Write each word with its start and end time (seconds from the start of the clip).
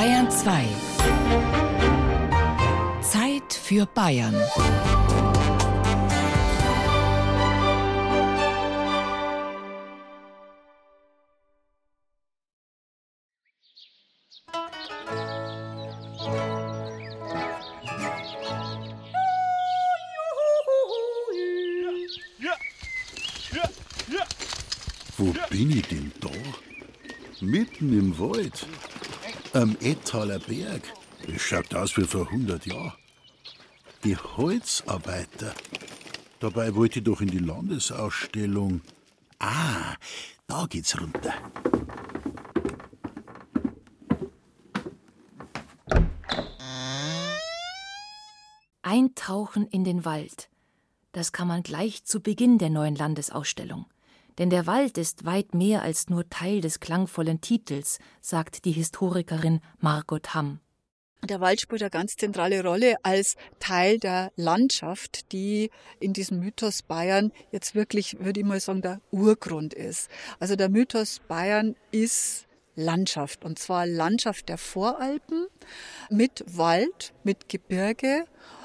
Bayern 0.00 0.30
2. 0.30 0.64
Zeit 3.02 3.52
für 3.52 3.84
Bayern. 3.84 4.34
Wo 25.18 25.34
bin 25.50 25.70
ich 25.72 25.86
denn 25.88 26.10
da? 26.22 26.30
Mitten 27.42 27.98
im 27.98 28.18
Wald. 28.18 28.66
Am 29.52 29.76
Ettaler 29.80 30.38
Berg. 30.38 30.82
Das 31.26 31.42
schaut 31.42 31.74
aus 31.74 31.96
wie 31.96 32.04
vor 32.04 32.26
100 32.28 32.66
Jahren. 32.66 32.92
Die 34.04 34.16
Holzarbeiter. 34.16 35.52
Dabei 36.38 36.76
wollte 36.76 37.00
ich 37.00 37.04
doch 37.04 37.20
in 37.20 37.28
die 37.28 37.38
Landesausstellung. 37.38 38.80
Ah, 39.40 39.96
da 40.46 40.66
geht's 40.66 41.00
runter. 41.00 41.34
Eintauchen 48.82 49.66
in 49.66 49.82
den 49.82 50.04
Wald. 50.04 50.48
Das 51.10 51.32
kann 51.32 51.48
man 51.48 51.64
gleich 51.64 52.04
zu 52.04 52.20
Beginn 52.20 52.58
der 52.58 52.70
neuen 52.70 52.94
Landesausstellung. 52.94 53.86
Denn 54.40 54.48
der 54.48 54.66
Wald 54.66 54.96
ist 54.96 55.26
weit 55.26 55.54
mehr 55.54 55.82
als 55.82 56.08
nur 56.08 56.26
Teil 56.30 56.62
des 56.62 56.80
klangvollen 56.80 57.42
Titels, 57.42 57.98
sagt 58.22 58.64
die 58.64 58.72
Historikerin 58.72 59.60
Margot 59.80 60.34
Hamm. 60.34 60.60
Der 61.22 61.42
Wald 61.42 61.60
spielt 61.60 61.82
eine 61.82 61.90
ganz 61.90 62.16
zentrale 62.16 62.64
Rolle 62.64 62.94
als 63.02 63.36
Teil 63.58 63.98
der 63.98 64.32
Landschaft, 64.36 65.30
die 65.32 65.70
in 66.00 66.14
diesem 66.14 66.40
Mythos 66.40 66.82
Bayern 66.82 67.32
jetzt 67.52 67.74
wirklich, 67.74 68.18
würde 68.18 68.40
ich 68.40 68.46
mal 68.46 68.60
sagen, 68.60 68.80
der 68.80 69.02
Urgrund 69.10 69.74
ist. 69.74 70.08
Also 70.38 70.56
der 70.56 70.70
Mythos 70.70 71.20
Bayern 71.28 71.76
ist 71.90 72.46
Landschaft 72.74 73.44
und 73.44 73.58
zwar 73.58 73.84
Landschaft 73.84 74.48
der 74.48 74.56
Voralpen 74.56 75.48
mit 76.08 76.44
Wald, 76.46 77.12
mit 77.24 77.50
Gebirge, 77.50 78.24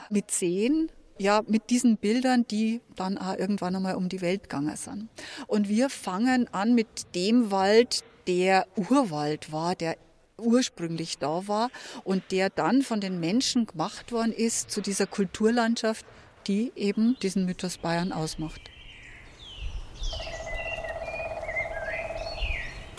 mit 0.10 0.32
Seen, 0.32 0.90
ja, 1.18 1.42
mit 1.48 1.70
diesen 1.70 1.98
Bildern, 1.98 2.46
die 2.48 2.82
dann 2.96 3.18
auch 3.18 3.38
irgendwann 3.38 3.76
einmal 3.76 3.96
um 3.96 4.10
die 4.10 4.22
Welt 4.22 4.44
gegangen 4.44 4.76
sind. 4.76 5.10
Und 5.48 5.70
wir 5.70 5.90
fangen 5.90 6.48
an 6.54 6.76
mit 6.76 7.16
dem 7.16 7.52
Wald, 7.52 8.04
der 8.28 8.68
Urwald 8.76 9.52
war, 9.52 9.76
der 9.76 9.98
ursprünglich 10.38 11.18
da 11.18 11.48
war 11.48 11.70
und 12.04 12.24
der 12.32 12.50
dann 12.50 12.82
von 12.82 13.00
den 13.00 13.20
Menschen 13.20 13.66
gemacht 13.66 14.12
worden 14.12 14.34
ist 14.34 14.70
zu 14.72 14.82
dieser 14.82 15.08
Kulturlandschaft, 15.08 16.06
die 16.48 16.72
eben 16.76 17.18
diesen 17.22 17.46
Mythos 17.46 17.78
Bayern 17.78 18.12
ausmacht. 18.12 18.62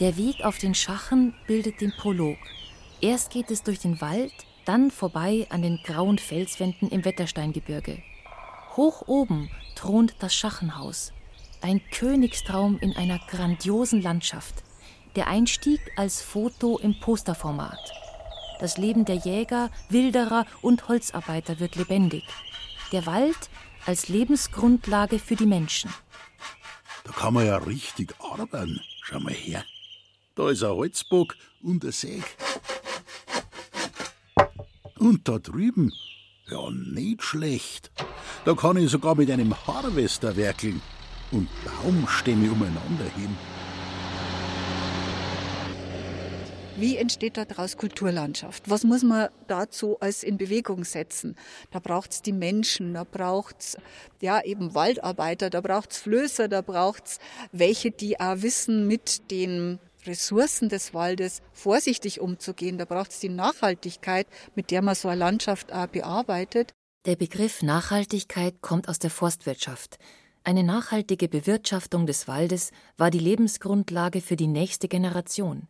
Der 0.00 0.16
Weg 0.16 0.44
auf 0.44 0.58
den 0.58 0.74
Schachen 0.74 1.34
bildet 1.46 1.80
den 1.80 1.92
Prolog. 1.92 2.36
Erst 3.00 3.30
geht 3.30 3.50
es 3.50 3.62
durch 3.62 3.78
den 3.78 4.00
Wald, 4.00 4.32
dann 4.66 4.90
vorbei 4.90 5.46
an 5.48 5.62
den 5.62 5.80
grauen 5.82 6.18
Felswänden 6.18 6.90
im 6.90 7.04
Wettersteingebirge. 7.04 8.02
Hoch 8.76 9.02
oben 9.06 9.48
thront 9.74 10.16
das 10.18 10.34
Schachenhaus, 10.34 11.12
ein 11.62 11.80
Königstraum 11.90 12.78
in 12.78 12.94
einer 12.94 13.18
grandiosen 13.30 14.02
Landschaft. 14.02 14.62
Der 15.14 15.28
Einstieg 15.28 15.80
als 15.96 16.20
Foto 16.20 16.78
im 16.78 17.00
Posterformat. 17.00 17.78
Das 18.60 18.76
Leben 18.76 19.04
der 19.04 19.16
Jäger, 19.16 19.70
Wilderer 19.88 20.44
und 20.62 20.88
Holzarbeiter 20.88 21.58
wird 21.58 21.76
lebendig. 21.76 22.24
Der 22.92 23.06
Wald 23.06 23.48
als 23.86 24.08
Lebensgrundlage 24.08 25.18
für 25.18 25.36
die 25.36 25.46
Menschen. 25.46 25.92
Da 27.04 27.12
kann 27.12 27.34
man 27.34 27.46
ja 27.46 27.56
richtig 27.56 28.14
arbeiten. 28.18 28.80
Schau 29.02 29.20
mal 29.20 29.32
her. 29.32 29.64
Da 30.34 30.50
ist 30.50 30.62
ein 30.62 30.70
Holzbock 30.70 31.36
und 31.62 31.84
ein 31.84 31.92
Säg. 31.92 32.24
Und 34.98 35.28
da 35.28 35.38
drüben, 35.38 35.92
ja, 36.48 36.70
nicht 36.70 37.22
schlecht. 37.22 37.90
Da 38.44 38.54
kann 38.54 38.76
ich 38.76 38.90
sogar 38.90 39.14
mit 39.14 39.30
einem 39.30 39.54
Harvester 39.66 40.36
werkeln 40.36 40.80
und 41.32 41.48
Baumstämme 41.64 42.50
umeinander 42.50 43.04
heben. 43.16 43.36
Wie 46.78 46.98
entsteht 46.98 47.38
daraus 47.38 47.78
Kulturlandschaft? 47.78 48.68
Was 48.68 48.84
muss 48.84 49.02
man 49.02 49.30
dazu 49.46 49.98
als 49.98 50.22
in 50.22 50.36
Bewegung 50.36 50.84
setzen? 50.84 51.34
Da 51.70 51.78
braucht 51.78 52.12
es 52.12 52.22
die 52.22 52.34
Menschen, 52.34 52.92
da 52.92 53.04
braucht 53.04 53.60
es 53.60 53.78
ja, 54.20 54.44
eben 54.44 54.74
Waldarbeiter, 54.74 55.48
da 55.48 55.62
braucht 55.62 55.92
es 55.92 55.98
Flößer, 55.98 56.48
da 56.48 56.60
braucht 56.60 57.06
es 57.06 57.18
welche, 57.50 57.90
die 57.90 58.20
auch 58.20 58.42
wissen, 58.42 58.86
mit 58.86 59.30
den 59.30 59.78
Ressourcen 60.06 60.68
des 60.68 60.94
Waldes 60.94 61.42
vorsichtig 61.52 62.20
umzugehen. 62.20 62.78
Da 62.78 62.84
braucht 62.84 63.10
es 63.10 63.20
die 63.20 63.28
Nachhaltigkeit, 63.28 64.26
mit 64.54 64.70
der 64.70 64.82
man 64.82 64.94
so 64.94 65.08
eine 65.08 65.18
Landschaft 65.18 65.72
auch 65.72 65.86
bearbeitet. 65.86 66.72
Der 67.06 67.16
Begriff 67.16 67.62
Nachhaltigkeit 67.62 68.60
kommt 68.60 68.88
aus 68.88 68.98
der 68.98 69.10
Forstwirtschaft. 69.10 69.98
Eine 70.42 70.62
nachhaltige 70.62 71.28
Bewirtschaftung 71.28 72.06
des 72.06 72.28
Waldes 72.28 72.70
war 72.96 73.10
die 73.10 73.18
Lebensgrundlage 73.18 74.20
für 74.20 74.36
die 74.36 74.46
nächste 74.46 74.88
Generation. 74.88 75.68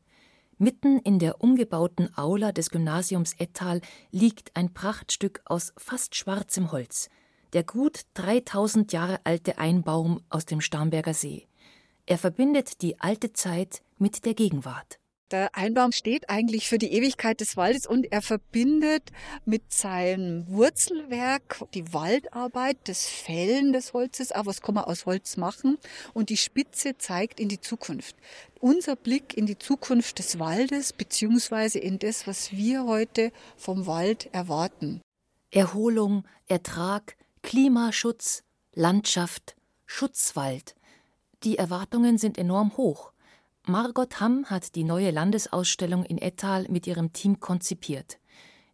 Mitten 0.59 0.99
in 1.01 1.19
der 1.19 1.43
umgebauten 1.43 2.11
Aula 2.17 2.53
des 2.53 2.71
Gymnasiums 2.71 3.35
Ettal 3.39 3.83
liegt 4.11 4.57
ein 4.57 4.73
Prachtstück 4.73 5.43
aus 5.45 5.75
fast 5.77 6.15
schwarzem 6.15 6.73
Holz, 6.73 7.11
der 7.53 7.65
gut 7.65 8.03
3000 8.15 8.93
Jahre 8.93 9.21
alte 9.25 9.59
Einbaum 9.59 10.23
aus 10.31 10.47
dem 10.47 10.63
Starnberger 10.63 11.13
See. 11.13 11.47
Er 12.07 12.19
verbindet 12.19 12.83
die 12.83 13.01
alte 13.01 13.33
Zeit 13.33 13.83
mit 13.99 14.25
der 14.25 14.35
Gegenwart. 14.35 15.01
Der 15.33 15.57
Einbaum 15.57 15.91
steht 15.91 16.31
eigentlich 16.31 16.69
für 16.69 16.79
die 16.79 16.93
Ewigkeit 16.93 17.41
des 17.41 17.57
Waldes 17.57 17.85
und 17.85 18.13
er 18.13 18.23
verbindet 18.23 19.11
mit 19.45 19.73
seinem 19.73 20.47
Wurzelwerk 20.47 21.65
die 21.75 21.93
Waldarbeit, 21.93 22.77
das 22.85 23.07
Fällen 23.07 23.73
des 23.73 23.93
Holzes, 23.93 24.31
auch 24.31 24.47
was 24.47 24.61
kann 24.63 24.77
man 24.77 24.85
aus 24.85 25.05
Holz 25.05 25.37
machen 25.37 25.79
und 26.15 26.31
die 26.31 26.37
Spitze 26.37 26.97
zeigt 26.97 27.41
in 27.41 27.49
die 27.49 27.61
Zukunft. 27.61 28.15
Unser 28.61 28.95
Blick 28.95 29.37
in 29.37 29.47
die 29.47 29.59
Zukunft 29.59 30.21
des 30.21 30.39
Waldes 30.39 30.93
beziehungsweise 30.93 31.81
in 31.81 31.99
das, 31.99 32.29
was 32.29 32.53
wir 32.53 32.85
heute 32.85 33.33
vom 33.57 33.87
Wald 33.87 34.29
erwarten. 34.33 35.01
Erholung, 35.51 36.25
Ertrag, 36.47 37.17
Klimaschutz, 37.43 38.45
Landschaft, 38.75 39.57
Schutzwald. 39.87 40.77
Die 41.43 41.59
Erwartungen 41.59 42.19
sind 42.19 42.39
enorm 42.39 42.77
hoch. 42.77 43.13
Margot 43.67 44.21
Hamm 44.21 44.47
hat 44.47 44.75
die 44.75 44.85
neue 44.85 45.11
Landesausstellung 45.11 46.05
in 46.05 46.19
Ettal 46.19 46.67
mit 46.69 46.87
ihrem 46.87 47.13
Team 47.13 47.41
konzipiert. 47.41 48.19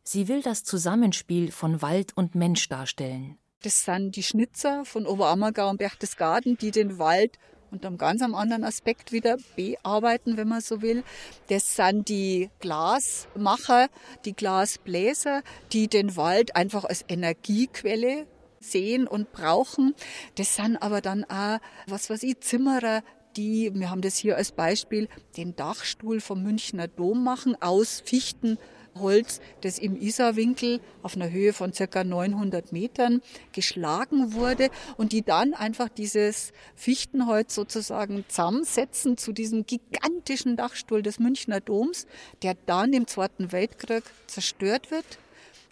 Sie 0.05 0.29
will 0.29 0.43
das 0.43 0.65
Zusammenspiel 0.65 1.51
von 1.51 1.83
Wald 1.83 2.17
und 2.17 2.35
Mensch 2.35 2.69
darstellen. 2.69 3.39
Das 3.63 3.85
sind 3.85 4.17
die 4.17 4.23
Schnitzer 4.23 4.85
von 4.85 5.07
Oberammergau 5.07 5.71
und 5.71 5.79
Berchtesgaden, 5.79 6.59
die 6.59 6.73
den 6.73 6.99
Wald 6.99 7.39
unter 7.71 7.89
einem 7.89 7.97
ganz 7.97 8.21
anderen 8.23 8.65
Aspekt 8.65 9.13
wieder 9.13 9.39
bearbeiten, 9.57 10.37
wenn 10.37 10.49
man 10.49 10.61
so 10.61 10.83
will. 10.83 11.05
Das 11.49 11.75
sind 11.75 12.09
die 12.09 12.51
Glasmacher, 12.61 13.89
die 14.25 14.35
Glasbläser, 14.35 15.43
die 15.73 15.89
den 15.89 16.17
Wald 16.17 16.55
einfach 16.55 16.85
als 16.85 17.05
Energiequelle 17.09 18.27
sehen 18.63 19.07
und 19.07 19.33
brauchen. 19.33 19.95
Das 20.37 20.57
sind 20.57 20.77
aber 20.77 21.01
dann 21.01 21.25
auch, 21.25 21.59
was 21.87 22.11
weiß 22.11 22.23
ich, 22.23 22.41
Zimmerer, 22.41 23.03
die, 23.37 23.71
wir 23.75 23.91
haben 23.91 24.03
das 24.03 24.17
hier 24.17 24.37
als 24.37 24.53
Beispiel, 24.53 25.09
den 25.37 25.57
Dachstuhl 25.57 26.21
vom 26.21 26.43
Münchner 26.43 26.89
Dom 26.89 27.25
machen 27.25 27.57
aus 27.61 28.03
Fichtenholz, 28.05 29.41
das 29.63 29.79
im 29.79 29.97
Isarwinkel 29.97 30.81
auf 31.03 31.17
einer 31.17 31.31
Höhe 31.31 31.53
von 31.53 31.73
circa 31.73 32.05
900 32.05 32.73
Metern 32.73 33.23
geschlagen 33.53 34.35
wurde 34.35 34.69
und 34.97 35.13
die 35.13 35.23
dann 35.23 35.55
einfach 35.55 35.89
dieses 35.89 36.53
Fichtenholz 36.75 37.55
sozusagen 37.55 38.25
zusammensetzen 38.29 39.17
zu 39.17 39.33
diesem 39.33 39.65
gigantischen 39.67 40.57
Dachstuhl 40.57 41.03
des 41.03 41.19
Münchner 41.19 41.61
Doms, 41.61 42.07
der 42.43 42.55
dann 42.67 42.93
im 42.93 43.07
Zweiten 43.07 43.53
Weltkrieg 43.53 44.05
zerstört 44.27 44.91
wird. 44.91 45.07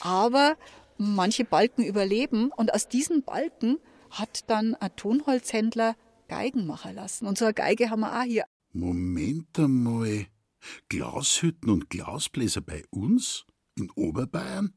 Aber 0.01 0.57
manche 1.01 1.45
Balken 1.45 1.83
überleben 1.83 2.51
und 2.55 2.75
aus 2.75 2.89
diesen 2.89 3.23
Balken 3.23 3.79
hat 4.11 4.51
dann 4.51 4.75
ein 4.75 4.95
Tonholzhändler 4.97 5.97
Geigen 6.29 6.67
machen 6.67 6.95
lassen. 6.95 7.27
Und 7.27 7.39
so 7.39 7.47
eine 7.47 7.55
Geige 7.55 7.91
haben 7.91 8.01
wir 8.01 8.21
auch 8.21 8.25
hier. 8.25 8.45
Moment 8.73 9.59
einmal. 9.59 10.27
Glashütten 10.89 11.71
und 11.71 11.89
Glasbläser 11.89 12.61
bei 12.61 12.85
uns? 12.91 13.47
In 13.77 13.91
Oberbayern? 13.91 14.75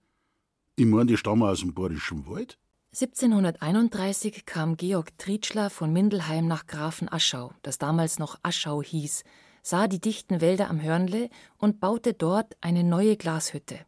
Ich 0.75 0.85
meine, 0.85 1.07
die 1.07 1.17
stammen 1.17 1.43
aus 1.43 1.59
dem 1.59 1.73
Bayerischen 1.73 2.25
Wald. 2.25 2.57
1731 2.93 4.45
kam 4.45 4.77
Georg 4.77 5.17
Trietschler 5.17 5.69
von 5.69 5.91
Mindelheim 5.91 6.47
nach 6.47 6.67
Grafenaschau, 6.67 7.51
das 7.63 7.79
damals 7.79 8.17
noch 8.17 8.39
Aschau 8.43 8.81
hieß. 8.81 9.23
sah 9.61 9.87
die 9.87 9.99
dichten 9.99 10.41
Wälder 10.41 10.69
am 10.69 10.81
Hörnle 10.81 11.29
und 11.57 11.79
baute 11.79 12.13
dort 12.13 12.55
eine 12.61 12.83
neue 12.83 13.17
Glashütte. 13.17 13.79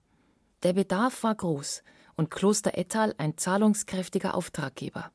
Der 0.63 0.73
Bedarf 0.73 1.23
war 1.23 1.35
groß 1.35 1.83
und 2.15 2.31
Kloster 2.31 2.77
Ettal 2.77 3.13
ein 3.17 3.37
zahlungskräftiger 3.37 4.35
Auftraggeber. 4.35 5.11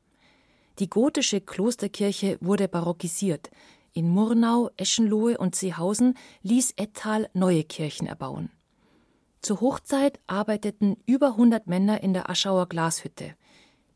Die 0.79 0.89
gotische 0.89 1.41
Klosterkirche 1.41 2.37
wurde 2.41 2.67
barockisiert. 2.67 3.49
In 3.93 4.09
Murnau, 4.09 4.69
Eschenlohe 4.77 5.37
und 5.37 5.55
Seehausen 5.55 6.17
ließ 6.43 6.73
Ettal 6.77 7.29
neue 7.33 7.63
Kirchen 7.63 8.07
erbauen. 8.07 8.49
Zur 9.41 9.59
Hochzeit 9.59 10.19
arbeiteten 10.27 10.97
über 11.05 11.29
100 11.29 11.67
Männer 11.67 12.01
in 12.01 12.13
der 12.13 12.29
Aschauer 12.29 12.69
Glashütte. 12.69 13.35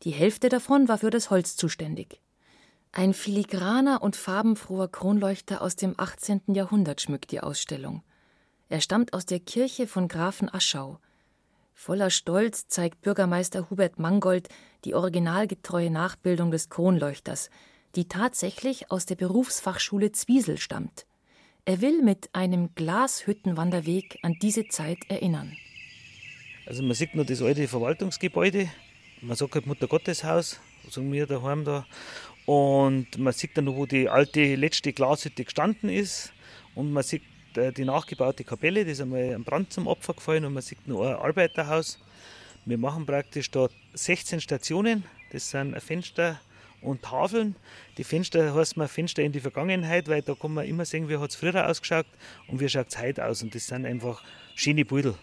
Die 0.02 0.10
Hälfte 0.10 0.48
davon 0.48 0.88
war 0.88 0.98
für 0.98 1.10
das 1.10 1.30
Holz 1.30 1.56
zuständig. 1.56 2.20
Ein 2.92 3.14
filigraner 3.14 4.02
und 4.02 4.16
farbenfroher 4.16 4.88
Kronleuchter 4.88 5.62
aus 5.62 5.76
dem 5.76 5.94
18. 5.96 6.42
Jahrhundert 6.48 7.00
schmückt 7.00 7.30
die 7.30 7.40
Ausstellung. 7.40 8.02
Er 8.68 8.80
stammt 8.80 9.12
aus 9.12 9.26
der 9.26 9.40
Kirche 9.40 9.86
von 9.86 10.08
Grafen 10.08 10.52
Aschau. 10.52 10.98
Voller 11.78 12.08
Stolz 12.08 12.68
zeigt 12.68 13.02
Bürgermeister 13.02 13.68
Hubert 13.68 13.98
Mangold 13.98 14.48
die 14.86 14.94
originalgetreue 14.94 15.90
Nachbildung 15.90 16.50
des 16.50 16.70
Kronleuchters, 16.70 17.50
die 17.94 18.08
tatsächlich 18.08 18.90
aus 18.90 19.04
der 19.04 19.14
Berufsfachschule 19.14 20.10
Zwiesel 20.10 20.56
stammt. 20.56 21.06
Er 21.66 21.82
will 21.82 22.02
mit 22.02 22.30
einem 22.32 22.74
Glashüttenwanderweg 22.74 24.18
an 24.22 24.36
diese 24.40 24.66
Zeit 24.68 24.98
erinnern. 25.08 25.52
Also 26.64 26.82
man 26.82 26.94
sieht 26.94 27.14
nur 27.14 27.26
das 27.26 27.42
alte 27.42 27.68
Verwaltungsgebäude, 27.68 28.70
man 29.20 29.36
sagt 29.36 29.54
halt 29.54 29.66
Mutter 29.66 29.86
sagen 29.86 31.12
wir 31.12 31.26
daheim 31.26 31.64
da. 31.64 31.86
Und 32.46 33.18
man 33.18 33.34
sieht 33.34 33.56
dann 33.56 33.66
wo 33.66 33.84
die 33.84 34.08
alte 34.08 34.54
letzte 34.54 34.94
Glashütte 34.94 35.44
gestanden 35.44 35.90
ist. 35.90 36.32
Und 36.74 36.92
man 36.92 37.02
sieht 37.02 37.22
die 37.56 37.84
nachgebaute 37.84 38.44
Kapelle, 38.44 38.84
das 38.84 38.94
ist 38.94 39.00
einmal 39.00 39.34
ein 39.34 39.44
Brand 39.44 39.72
zum 39.72 39.86
Opfer 39.86 40.14
gefallen. 40.14 40.44
Und 40.44 40.54
man 40.54 40.62
sieht 40.62 40.86
noch 40.86 41.02
ein 41.02 41.14
Arbeiterhaus. 41.14 41.98
Wir 42.64 42.78
machen 42.78 43.06
praktisch 43.06 43.50
da 43.50 43.68
16 43.94 44.40
Stationen. 44.40 45.04
Das 45.32 45.50
sind 45.50 45.80
Fenster 45.80 46.40
und 46.82 47.02
Tafeln. 47.02 47.56
Die 47.96 48.04
Fenster 48.04 48.54
heißt 48.54 48.76
man 48.76 48.88
Fenster 48.88 49.22
in 49.22 49.32
die 49.32 49.40
Vergangenheit, 49.40 50.08
weil 50.08 50.22
da 50.22 50.34
kann 50.34 50.54
man 50.54 50.66
immer 50.66 50.84
sehen, 50.84 51.08
wie 51.08 51.16
hat 51.16 51.30
es 51.30 51.36
früher 51.36 51.68
ausgeschaut 51.68 52.06
und 52.48 52.60
wie 52.60 52.68
schaut 52.68 52.88
es 52.88 52.98
heute 52.98 53.24
aus. 53.24 53.42
Und 53.42 53.54
das 53.54 53.66
sind 53.66 53.86
einfach 53.86 54.22
schöne 54.54 54.84
Bilder. 54.84 55.14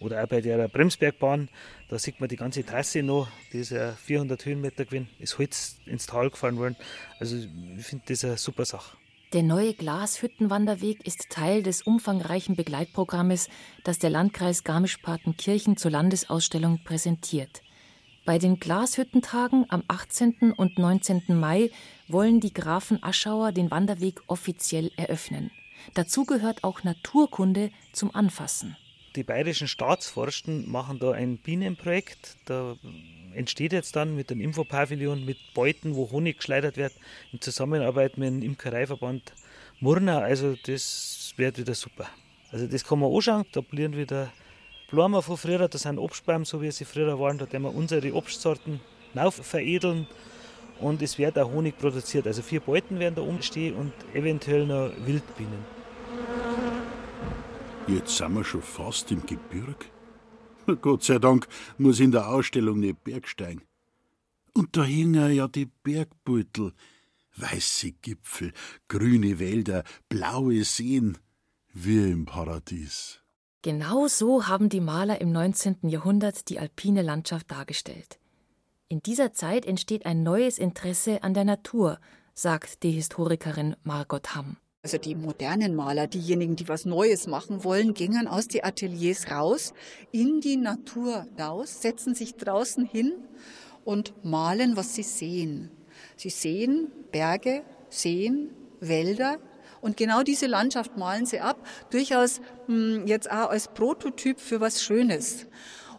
Oder 0.00 0.24
auch 0.24 0.26
bei 0.26 0.40
der 0.40 0.66
Bremsbergbahn, 0.68 1.48
da 1.88 1.98
sieht 1.98 2.18
man 2.18 2.28
die 2.28 2.36
ganze 2.36 2.64
Trasse 2.64 3.02
noch, 3.02 3.28
die 3.52 3.58
ist 3.58 3.70
ja 3.70 3.92
400 3.92 4.44
Höhenmeter 4.44 4.84
gewesen, 4.84 5.08
ist 5.20 5.38
Holz 5.38 5.76
ins 5.86 6.06
Tal 6.06 6.28
gefahren 6.28 6.56
worden. 6.56 6.76
Also 7.20 7.36
ich 7.36 7.86
finde 7.86 8.04
das 8.08 8.24
eine 8.24 8.36
super 8.36 8.64
Sache. 8.64 8.96
Der 9.32 9.42
neue 9.42 9.72
Glashüttenwanderweg 9.72 11.06
ist 11.06 11.30
Teil 11.30 11.62
des 11.62 11.80
umfangreichen 11.80 12.54
Begleitprogrammes, 12.54 13.48
das 13.82 13.98
der 13.98 14.10
Landkreis 14.10 14.62
Garmisch-Partenkirchen 14.62 15.78
zur 15.78 15.90
Landesausstellung 15.90 16.80
präsentiert. 16.84 17.62
Bei 18.26 18.38
den 18.38 18.60
Glashüttentagen 18.60 19.64
am 19.70 19.84
18. 19.88 20.52
und 20.54 20.78
19. 20.78 21.22
Mai 21.28 21.70
wollen 22.08 22.40
die 22.40 22.52
Grafen 22.52 23.02
Aschauer 23.02 23.52
den 23.52 23.70
Wanderweg 23.70 24.20
offiziell 24.26 24.90
eröffnen. 24.96 25.50
Dazu 25.94 26.26
gehört 26.26 26.62
auch 26.62 26.84
Naturkunde 26.84 27.70
zum 27.94 28.14
Anfassen. 28.14 28.76
Die 29.16 29.24
bayerischen 29.24 29.66
Staatsforsten 29.66 30.70
machen 30.70 30.98
da 30.98 31.12
ein 31.12 31.38
Bienenprojekt. 31.38 32.36
Da 32.44 32.76
entsteht 33.34 33.72
jetzt 33.72 33.96
dann 33.96 34.16
mit 34.16 34.30
dem 34.30 34.40
Infopavillon, 34.40 35.24
mit 35.24 35.38
Beuten, 35.54 35.94
wo 35.94 36.10
Honig 36.10 36.38
geschleudert 36.38 36.76
wird, 36.76 36.92
in 37.32 37.40
Zusammenarbeit 37.40 38.18
mit 38.18 38.28
dem 38.28 38.42
Imkereiverband 38.42 39.34
Murnau. 39.80 40.18
Also 40.18 40.54
das 40.66 41.32
wird 41.36 41.58
wieder 41.58 41.74
super. 41.74 42.06
Also 42.50 42.66
das 42.66 42.84
kann 42.84 42.98
man 43.00 43.12
anschauen. 43.12 43.44
Da 43.52 43.60
blühen 43.60 43.96
wieder 43.96 44.30
Blumen 44.90 45.22
von 45.22 45.36
früher. 45.36 45.68
Da 45.68 45.78
sind 45.78 45.98
Obstbäume, 45.98 46.44
so 46.44 46.60
wie 46.62 46.70
sie 46.70 46.84
früher 46.84 47.18
waren. 47.18 47.38
Da 47.38 47.50
werden 47.50 47.64
wir 47.64 47.74
unsere 47.74 48.12
Obstsorten 48.14 48.80
veredeln. 49.30 50.06
Und 50.80 51.00
es 51.00 51.18
wird 51.18 51.38
auch 51.38 51.50
Honig 51.50 51.78
produziert. 51.78 52.26
Also 52.26 52.42
vier 52.42 52.60
Beuten 52.60 52.98
werden 52.98 53.14
da 53.14 53.22
umstehen 53.22 53.74
und 53.74 53.92
eventuell 54.14 54.66
noch 54.66 54.90
Wildbienen. 55.06 55.64
Jetzt 57.86 58.16
sind 58.16 58.34
wir 58.34 58.44
schon 58.44 58.62
fast 58.62 59.10
im 59.10 59.24
Gebirg. 59.26 59.90
Gott 60.80 61.02
sei 61.02 61.18
Dank 61.18 61.48
muss 61.78 62.00
in 62.00 62.12
der 62.12 62.28
Ausstellung 62.28 62.80
nicht 62.80 63.04
Bergsteigen. 63.04 63.62
Und 64.54 64.76
da 64.76 64.84
hingen 64.84 65.32
ja 65.32 65.48
die 65.48 65.66
Bergbeutel, 65.66 66.72
weiße 67.36 67.92
Gipfel, 67.92 68.52
grüne 68.88 69.38
Wälder, 69.38 69.84
blaue 70.08 70.64
Seen, 70.64 71.18
wie 71.72 72.10
im 72.10 72.26
Paradies. 72.26 73.20
Genau 73.62 74.08
so 74.08 74.48
haben 74.48 74.68
die 74.68 74.80
Maler 74.80 75.20
im 75.20 75.32
19. 75.32 75.88
Jahrhundert 75.88 76.48
die 76.48 76.58
alpine 76.58 77.02
Landschaft 77.02 77.50
dargestellt. 77.50 78.18
In 78.88 79.00
dieser 79.00 79.32
Zeit 79.32 79.64
entsteht 79.64 80.04
ein 80.04 80.22
neues 80.22 80.58
Interesse 80.58 81.22
an 81.22 81.32
der 81.32 81.44
Natur, 81.44 81.98
sagt 82.34 82.82
die 82.82 82.90
Historikerin 82.90 83.76
Margot 83.84 84.34
Hamm. 84.34 84.56
Also 84.84 84.98
die 84.98 85.14
modernen 85.14 85.76
Maler, 85.76 86.08
diejenigen, 86.08 86.56
die 86.56 86.66
was 86.66 86.86
Neues 86.86 87.28
machen 87.28 87.62
wollen, 87.62 87.94
gingen 87.94 88.26
aus 88.26 88.48
die 88.48 88.64
Ateliers 88.64 89.30
raus, 89.30 89.74
in 90.10 90.40
die 90.40 90.56
Natur 90.56 91.28
raus, 91.38 91.80
setzen 91.80 92.16
sich 92.16 92.34
draußen 92.34 92.84
hin 92.84 93.12
und 93.84 94.12
malen, 94.24 94.76
was 94.76 94.96
sie 94.96 95.04
sehen. 95.04 95.70
Sie 96.16 96.30
sehen 96.30 96.90
Berge, 97.12 97.62
Seen, 97.90 98.50
Wälder 98.80 99.38
und 99.82 99.96
genau 99.96 100.24
diese 100.24 100.48
Landschaft 100.48 100.96
malen 100.96 101.26
sie 101.26 101.38
ab, 101.38 101.64
durchaus 101.90 102.40
hm, 102.66 103.06
jetzt 103.06 103.30
auch 103.30 103.50
als 103.50 103.68
Prototyp 103.68 104.40
für 104.40 104.60
was 104.60 104.82
Schönes. 104.82 105.46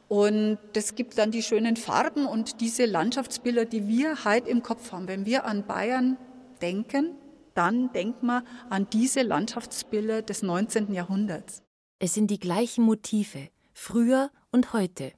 Und 0.10 0.58
das 0.74 0.96
gibt 0.96 1.18
dann 1.18 1.32
die 1.32 1.42
schönen 1.42 1.78
Farben 1.78 2.26
und 2.26 2.60
diese 2.60 2.86
Landschaftsbilder, 2.86 3.64
die 3.64 3.88
wir 3.88 4.26
heute 4.26 4.50
im 4.50 4.62
Kopf 4.62 4.92
haben. 4.92 5.08
Wenn 5.08 5.26
wir 5.26 5.46
an 5.46 5.66
Bayern 5.66 6.18
denken, 6.62 7.16
dann 7.54 7.92
denkt 7.94 8.24
man 8.24 8.46
an 8.70 8.88
diese 8.92 9.22
Landschaftsbilder 9.22 10.22
des 10.22 10.44
19. 10.44 10.94
Jahrhunderts. 10.94 11.64
Es 12.00 12.14
sind 12.14 12.30
die 12.30 12.40
gleichen 12.40 12.84
Motive, 12.84 13.50
früher 13.74 14.30
und 14.52 14.74
heute. 14.74 15.14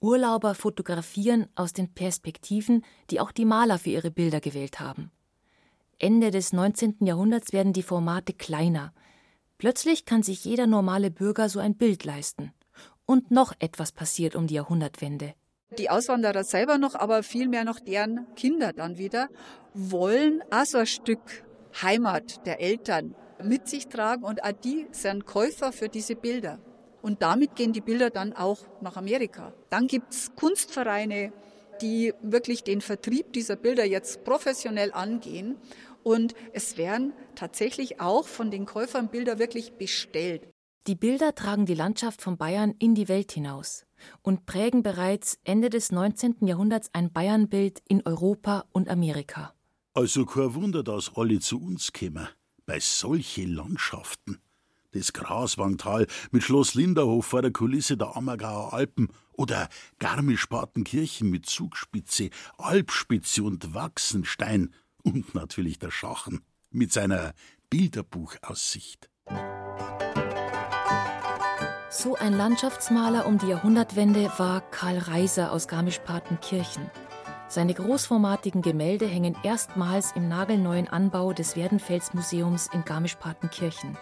Urlauber 0.00 0.54
fotografieren 0.54 1.46
aus 1.54 1.72
den 1.72 1.92
Perspektiven, 1.92 2.84
die 3.10 3.20
auch 3.20 3.32
die 3.32 3.44
Maler 3.44 3.78
für 3.78 3.90
ihre 3.90 4.10
Bilder 4.10 4.40
gewählt 4.40 4.80
haben. 4.80 5.10
Ende 5.98 6.30
des 6.30 6.52
19. 6.52 6.98
Jahrhunderts 7.00 7.52
werden 7.52 7.72
die 7.72 7.82
Formate 7.82 8.32
kleiner. 8.32 8.92
Plötzlich 9.58 10.04
kann 10.04 10.22
sich 10.22 10.44
jeder 10.44 10.68
normale 10.68 11.10
Bürger 11.10 11.48
so 11.48 11.58
ein 11.58 11.74
Bild 11.74 12.04
leisten. 12.04 12.52
Und 13.06 13.32
noch 13.32 13.52
etwas 13.58 13.90
passiert 13.90 14.36
um 14.36 14.46
die 14.46 14.54
Jahrhundertwende. 14.54 15.34
Die 15.76 15.90
Auswanderer 15.90 16.44
selber 16.44 16.78
noch, 16.78 16.94
aber 16.94 17.22
vielmehr 17.22 17.64
noch 17.64 17.80
deren 17.80 18.26
Kinder 18.36 18.72
dann 18.72 18.96
wieder, 18.96 19.28
wollen 19.74 20.42
auch 20.50 20.64
so 20.64 20.78
ein 20.78 20.86
Stück 20.86 21.20
Heimat 21.82 22.46
der 22.46 22.60
Eltern 22.60 23.14
mit 23.42 23.68
sich 23.68 23.88
tragen 23.88 24.24
und 24.24 24.42
auch 24.42 24.52
die 24.52 24.86
sind 24.90 25.26
Käufer 25.26 25.72
für 25.72 25.88
diese 25.88 26.16
Bilder. 26.16 26.58
Und 27.02 27.22
damit 27.22 27.54
gehen 27.54 27.72
die 27.72 27.80
Bilder 27.80 28.10
dann 28.10 28.32
auch 28.32 28.58
nach 28.80 28.96
Amerika. 28.96 29.52
Dann 29.70 29.86
gibt's 29.86 30.34
Kunstvereine, 30.34 31.32
die 31.80 32.12
wirklich 32.22 32.64
den 32.64 32.80
Vertrieb 32.80 33.32
dieser 33.32 33.56
Bilder 33.56 33.84
jetzt 33.84 34.24
professionell 34.24 34.92
angehen. 34.92 35.56
Und 36.02 36.34
es 36.52 36.76
werden 36.76 37.12
tatsächlich 37.34 38.00
auch 38.00 38.26
von 38.26 38.50
den 38.50 38.66
Käufern 38.66 39.08
Bilder 39.08 39.38
wirklich 39.38 39.74
bestellt. 39.74 40.48
Die 40.86 40.94
Bilder 40.94 41.34
tragen 41.34 41.66
die 41.66 41.74
Landschaft 41.74 42.22
von 42.22 42.38
Bayern 42.38 42.74
in 42.78 42.94
die 42.94 43.08
Welt 43.08 43.30
hinaus 43.32 43.84
und 44.22 44.46
prägen 44.46 44.82
bereits 44.82 45.38
Ende 45.44 45.70
des 45.70 45.92
19. 45.92 46.46
Jahrhunderts 46.46 46.88
ein 46.94 47.12
Bayernbild 47.12 47.82
in 47.88 48.06
Europa 48.06 48.64
und 48.72 48.88
Amerika. 48.88 49.52
Also 49.98 50.26
kein 50.26 50.54
Wunder, 50.54 50.84
dass 50.84 51.16
alle 51.16 51.40
zu 51.40 51.60
uns 51.60 51.92
kämen. 51.92 52.28
Bei 52.66 52.78
solche 52.78 53.44
Landschaften. 53.44 54.38
Das 54.92 55.12
Graswangtal 55.12 56.06
mit 56.30 56.44
Schloss 56.44 56.74
Linderhof 56.74 57.26
vor 57.26 57.42
der 57.42 57.50
Kulisse 57.50 57.96
der 57.96 58.14
Ammergauer 58.14 58.72
Alpen 58.72 59.08
oder 59.32 59.68
Garmisch-Partenkirchen 59.98 61.28
mit 61.28 61.46
Zugspitze, 61.46 62.30
Alpspitze 62.58 63.42
und 63.42 63.74
Wachsenstein 63.74 64.72
und 65.02 65.34
natürlich 65.34 65.80
der 65.80 65.90
Schachen 65.90 66.42
mit 66.70 66.92
seiner 66.92 67.34
Bilderbuchaussicht. 67.68 69.10
So 71.90 72.14
ein 72.14 72.34
Landschaftsmaler 72.34 73.26
um 73.26 73.38
die 73.38 73.48
Jahrhundertwende 73.48 74.30
war 74.36 74.60
Karl 74.60 74.98
Reiser 74.98 75.50
aus 75.50 75.66
Garmisch-Partenkirchen. 75.66 76.88
Seine 77.50 77.72
großformatigen 77.72 78.60
Gemälde 78.60 79.06
hängen 79.06 79.34
erstmals 79.42 80.12
im 80.12 80.28
nagelneuen 80.28 80.86
Anbau 80.86 81.32
des 81.32 81.56
Werdenfels-Museums 81.56 82.68
in 82.74 82.84
Garmisch-Partenkirchen. 82.84 83.96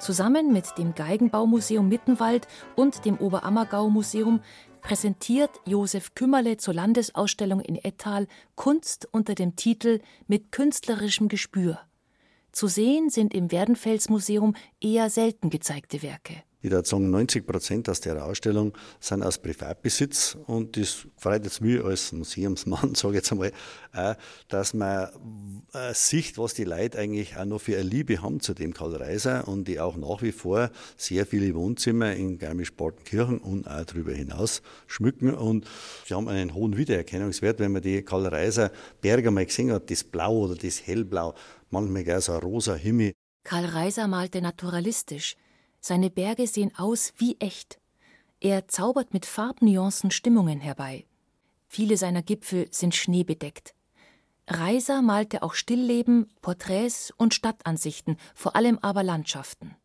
Zusammen 0.00 0.50
mit 0.50 0.78
dem 0.78 0.94
Geigenbaumuseum 0.94 1.86
Mittenwald 1.86 2.48
und 2.74 3.04
dem 3.04 3.18
Oberammergau-Museum 3.18 4.40
präsentiert 4.80 5.50
Josef 5.66 6.14
Kümmerle 6.14 6.56
zur 6.56 6.72
Landesausstellung 6.72 7.60
in 7.60 7.76
Ettal 7.76 8.26
Kunst 8.54 9.08
unter 9.12 9.34
dem 9.34 9.56
Titel 9.56 10.00
Mit 10.26 10.50
künstlerischem 10.50 11.28
Gespür. 11.28 11.80
Zu 12.50 12.66
sehen 12.66 13.10
sind 13.10 13.34
im 13.34 13.52
Werdenfels-Museum 13.52 14.54
eher 14.80 15.10
selten 15.10 15.50
gezeigte 15.50 16.02
Werke. 16.02 16.42
Ich 16.64 16.70
würde 16.70 16.88
sagen, 16.88 17.10
90 17.10 17.46
Prozent 17.46 17.90
aus 17.90 18.00
der 18.00 18.24
Ausstellung 18.24 18.72
sind 18.98 19.22
aus 19.22 19.36
Privatbesitz 19.36 20.38
und 20.46 20.78
das 20.78 21.06
freut 21.18 21.44
jetzt 21.44 21.60
mich 21.60 21.84
als 21.84 22.10
Museumsmann, 22.12 22.94
sage 22.94 23.12
ich 23.12 23.16
jetzt 23.16 23.32
einmal, 23.32 23.52
auch, 23.92 24.14
dass 24.48 24.72
man 24.72 25.10
äh, 25.74 25.92
sieht, 25.92 26.38
was 26.38 26.54
die 26.54 26.64
Leute 26.64 26.98
eigentlich 26.98 27.36
auch 27.36 27.44
noch 27.44 27.60
für 27.60 27.74
eine 27.74 27.82
Liebe 27.82 28.22
haben 28.22 28.40
zu 28.40 28.54
dem 28.54 28.72
Karl 28.72 28.96
Reiser 28.96 29.46
und 29.46 29.68
die 29.68 29.78
auch 29.78 29.98
nach 29.98 30.22
wie 30.22 30.32
vor 30.32 30.70
sehr 30.96 31.26
viele 31.26 31.54
Wohnzimmer 31.54 32.14
in 32.14 32.38
Garmisch-Partenkirchen 32.38 33.40
und 33.40 33.68
auch 33.68 33.84
darüber 33.84 34.12
hinaus 34.12 34.62
schmücken 34.86 35.34
und 35.34 35.66
sie 36.06 36.14
haben 36.14 36.28
einen 36.28 36.54
hohen 36.54 36.78
Wiedererkennungswert, 36.78 37.58
wenn 37.58 37.72
man 37.72 37.82
die 37.82 38.00
Karl 38.00 38.26
Reiser 38.26 38.72
Berge 39.02 39.30
mal 39.30 39.44
gesehen 39.44 39.70
hat, 39.70 39.90
das 39.90 40.02
Blau 40.02 40.44
oder 40.44 40.54
das 40.54 40.86
Hellblau, 40.86 41.34
manchmal 41.68 42.04
gar 42.04 42.22
so 42.22 42.32
ein 42.32 42.38
rosa 42.38 42.74
Himmel. 42.74 43.12
Karl 43.44 43.66
Reiser 43.66 44.08
malte 44.08 44.40
naturalistisch, 44.40 45.36
seine 45.84 46.08
Berge 46.08 46.46
sehen 46.46 46.72
aus 46.78 47.12
wie 47.18 47.36
echt. 47.40 47.78
Er 48.40 48.68
zaubert 48.68 49.12
mit 49.12 49.26
Farbnuancen 49.26 50.10
Stimmungen 50.10 50.58
herbei. 50.60 51.04
Viele 51.68 51.98
seiner 51.98 52.22
Gipfel 52.22 52.68
sind 52.70 52.94
schneebedeckt. 52.94 53.74
Reiser 54.48 55.02
malte 55.02 55.42
auch 55.42 55.52
Stillleben, 55.52 56.30
Porträts 56.40 57.12
und 57.18 57.34
Stadtansichten, 57.34 58.16
vor 58.34 58.56
allem 58.56 58.78
aber 58.78 59.02
Landschaften. 59.02 59.76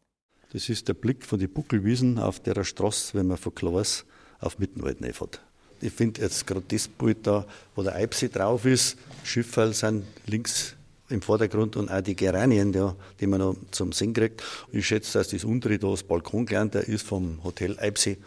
Das 0.54 0.70
ist 0.70 0.88
der 0.88 0.94
Blick 0.94 1.26
von 1.26 1.38
den 1.38 1.52
Buckelwiesen 1.52 2.18
auf 2.18 2.40
der 2.40 2.64
Straße, 2.64 3.18
wenn 3.18 3.28
man 3.28 3.38
von 3.38 3.54
Klaas 3.54 4.06
auf 4.40 4.58
Mittenwald 4.58 5.00
fährt. 5.16 5.42
Ich 5.82 5.92
finde 5.92 6.22
jetzt 6.22 6.48
gerade 6.48 6.64
das 6.68 6.88
Bild 6.88 7.28
da, 7.28 7.46
wo 7.76 7.84
der 7.84 7.96
Eibsee 7.96 8.30
drauf 8.30 8.66
ist, 8.66 8.98
Schifferl 9.26 9.74
sind 9.74 10.06
links 10.26 10.78
im 11.10 11.22
Vordergrund 11.22 11.76
und 11.76 11.90
auch 11.90 12.02
die 12.02 12.16
Geranien, 12.16 12.74
ja, 12.74 12.96
die 13.20 13.28
man 13.28 13.40
noch 13.40 13.56
zum 13.72 13.92
Sinn 13.92 14.14
kriegt. 14.14 14.44
ich 14.72 14.88
schätze, 14.88 15.18
dass 15.18 15.30
das 15.30 15.44
untere 15.44 15.80
da 15.80 15.90
das 15.90 16.04
Balkon 16.04 16.46
gelernt 16.46 16.76
ist 16.76 17.06
vom 17.06 17.44
Hotel 17.44 17.78
Eibsee 17.80 18.18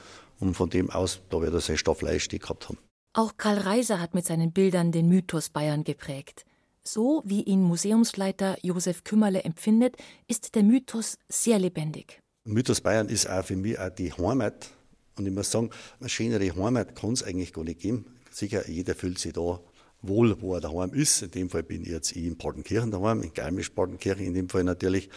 und 0.40 0.54
von 0.54 0.70
dem 0.70 0.90
aus, 0.90 1.20
da 1.30 1.40
wird 1.40 1.54
er 1.54 1.60
sein 1.60 1.78
Staffeleinstieg 1.78 2.42
gehabt 2.42 2.68
haben. 2.68 2.78
Auch 3.14 3.36
Karl 3.36 3.58
Reiser 3.58 4.00
hat 4.00 4.14
mit 4.14 4.26
seinen 4.26 4.52
Bildern 4.52 4.90
den 4.90 5.08
Mythos 5.08 5.50
Bayern 5.50 5.84
geprägt. 5.84 6.44
So 6.82 7.22
wie 7.24 7.42
ihn 7.42 7.62
Museumsleiter 7.62 8.56
Josef 8.62 9.04
Kümmerle 9.04 9.44
empfindet, 9.44 9.96
ist 10.26 10.54
der 10.54 10.64
Mythos 10.64 11.18
sehr 11.28 11.58
lebendig. 11.58 12.18
Mythos 12.44 12.80
Bayern 12.80 13.08
ist 13.08 13.28
auch 13.28 13.44
für 13.44 13.54
mich 13.54 13.78
auch 13.78 13.90
die 13.90 14.12
Heimat. 14.12 14.70
Und 15.16 15.26
ich 15.26 15.32
muss 15.32 15.50
sagen, 15.50 15.70
eine 16.00 16.08
schönere 16.08 16.56
Heimat 16.56 16.96
kann 16.96 17.12
es 17.12 17.22
eigentlich 17.22 17.52
gar 17.52 17.64
nicht 17.64 17.80
geben. 17.80 18.06
Sicher, 18.30 18.68
jeder 18.68 18.94
fühlt 18.94 19.18
sich 19.18 19.34
da 19.34 19.60
wohl, 20.02 20.36
wo 20.40 20.54
er 20.54 20.60
daheim 20.60 20.92
ist. 20.92 21.22
In 21.22 21.30
dem 21.30 21.50
Fall 21.50 21.62
bin 21.62 21.82
ich 21.82 21.88
jetzt 21.88 22.12
in 22.12 22.36
Partenkirchen 22.36 22.90
daheim, 22.90 23.22
in 23.22 23.32
Garmisch-Partenkirchen 23.32 24.26
in 24.26 24.34
dem 24.34 24.48
Fall 24.48 24.64
natürlich. 24.64 25.08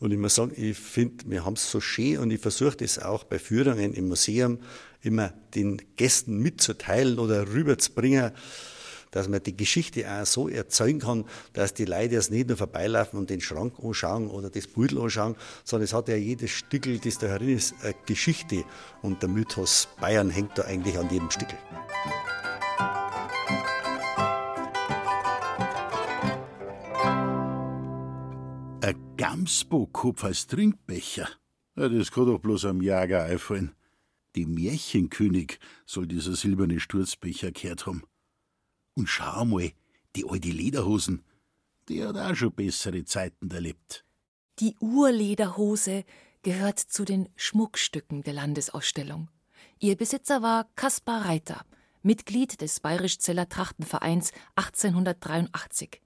Und 0.00 0.10
ich 0.10 0.18
muss 0.18 0.34
sagen, 0.34 0.52
ich 0.56 0.76
finde, 0.76 1.24
wir 1.30 1.44
haben 1.44 1.54
es 1.54 1.70
so 1.70 1.80
schön 1.80 2.18
und 2.18 2.30
ich 2.30 2.40
versuche 2.40 2.76
das 2.76 2.98
auch 2.98 3.24
bei 3.24 3.38
Führungen 3.38 3.94
im 3.94 4.08
Museum 4.08 4.58
immer 5.00 5.32
den 5.54 5.80
Gästen 5.96 6.38
mitzuteilen 6.38 7.18
oder 7.18 7.48
rüberzubringen, 7.48 8.32
dass 9.12 9.28
man 9.28 9.42
die 9.42 9.56
Geschichte 9.56 10.10
auch 10.10 10.26
so 10.26 10.48
erzeugen 10.48 11.00
kann, 11.00 11.24
dass 11.52 11.74
die 11.74 11.84
Leute 11.84 12.14
jetzt 12.14 12.30
nicht 12.30 12.48
nur 12.48 12.56
vorbeilaufen 12.56 13.18
und 13.18 13.30
den 13.30 13.40
Schrank 13.40 13.74
anschauen 13.82 14.28
oder 14.28 14.48
das 14.48 14.66
Beutel 14.66 14.98
anschauen, 14.98 15.36
sondern 15.64 15.84
es 15.84 15.92
hat 15.92 16.08
ja 16.08 16.16
jedes 16.16 16.50
Stückel, 16.50 16.98
das 16.98 17.18
da 17.18 17.26
herin 17.26 17.56
ist, 17.56 17.74
eine 17.82 17.94
Geschichte. 18.06 18.64
Und 19.02 19.22
der 19.22 19.28
Mythos 19.28 19.88
Bayern 20.00 20.30
hängt 20.30 20.56
da 20.56 20.62
eigentlich 20.62 20.98
an 20.98 21.10
jedem 21.10 21.30
Stückel. 21.30 21.58
Gamsbo-Kopf 29.22 30.24
als 30.24 30.48
Trinkbecher. 30.48 31.28
Ja, 31.76 31.88
das 31.88 32.10
kann 32.10 32.26
doch 32.26 32.40
bloß 32.40 32.64
am 32.64 32.82
Jager 32.82 33.22
einfallen. 33.22 33.72
Die 34.34 34.46
Märchenkönig 34.46 35.60
soll 35.86 36.08
dieser 36.08 36.34
silberne 36.34 36.80
Sturzbecher 36.80 37.52
gehört 37.52 37.86
haben. 37.86 38.02
Und 38.94 39.08
schau 39.08 39.44
mal, 39.44 39.70
die 40.16 40.28
alte 40.28 40.48
Lederhosen, 40.48 41.22
die 41.88 42.04
hat 42.04 42.16
auch 42.16 42.34
schon 42.34 42.52
bessere 42.52 43.04
Zeiten 43.04 43.48
erlebt. 43.52 44.04
Die 44.58 44.74
Urlederhose 44.80 46.02
gehört 46.42 46.80
zu 46.80 47.04
den 47.04 47.28
Schmuckstücken 47.36 48.24
der 48.24 48.32
Landesausstellung. 48.34 49.28
Ihr 49.78 49.94
Besitzer 49.94 50.42
war 50.42 50.68
Kaspar 50.74 51.26
Reiter, 51.26 51.64
Mitglied 52.02 52.60
des 52.60 52.80
Bayerisch-Zeller 52.80 53.48
Trachtenvereins 53.48 54.32
1883. 54.56 56.01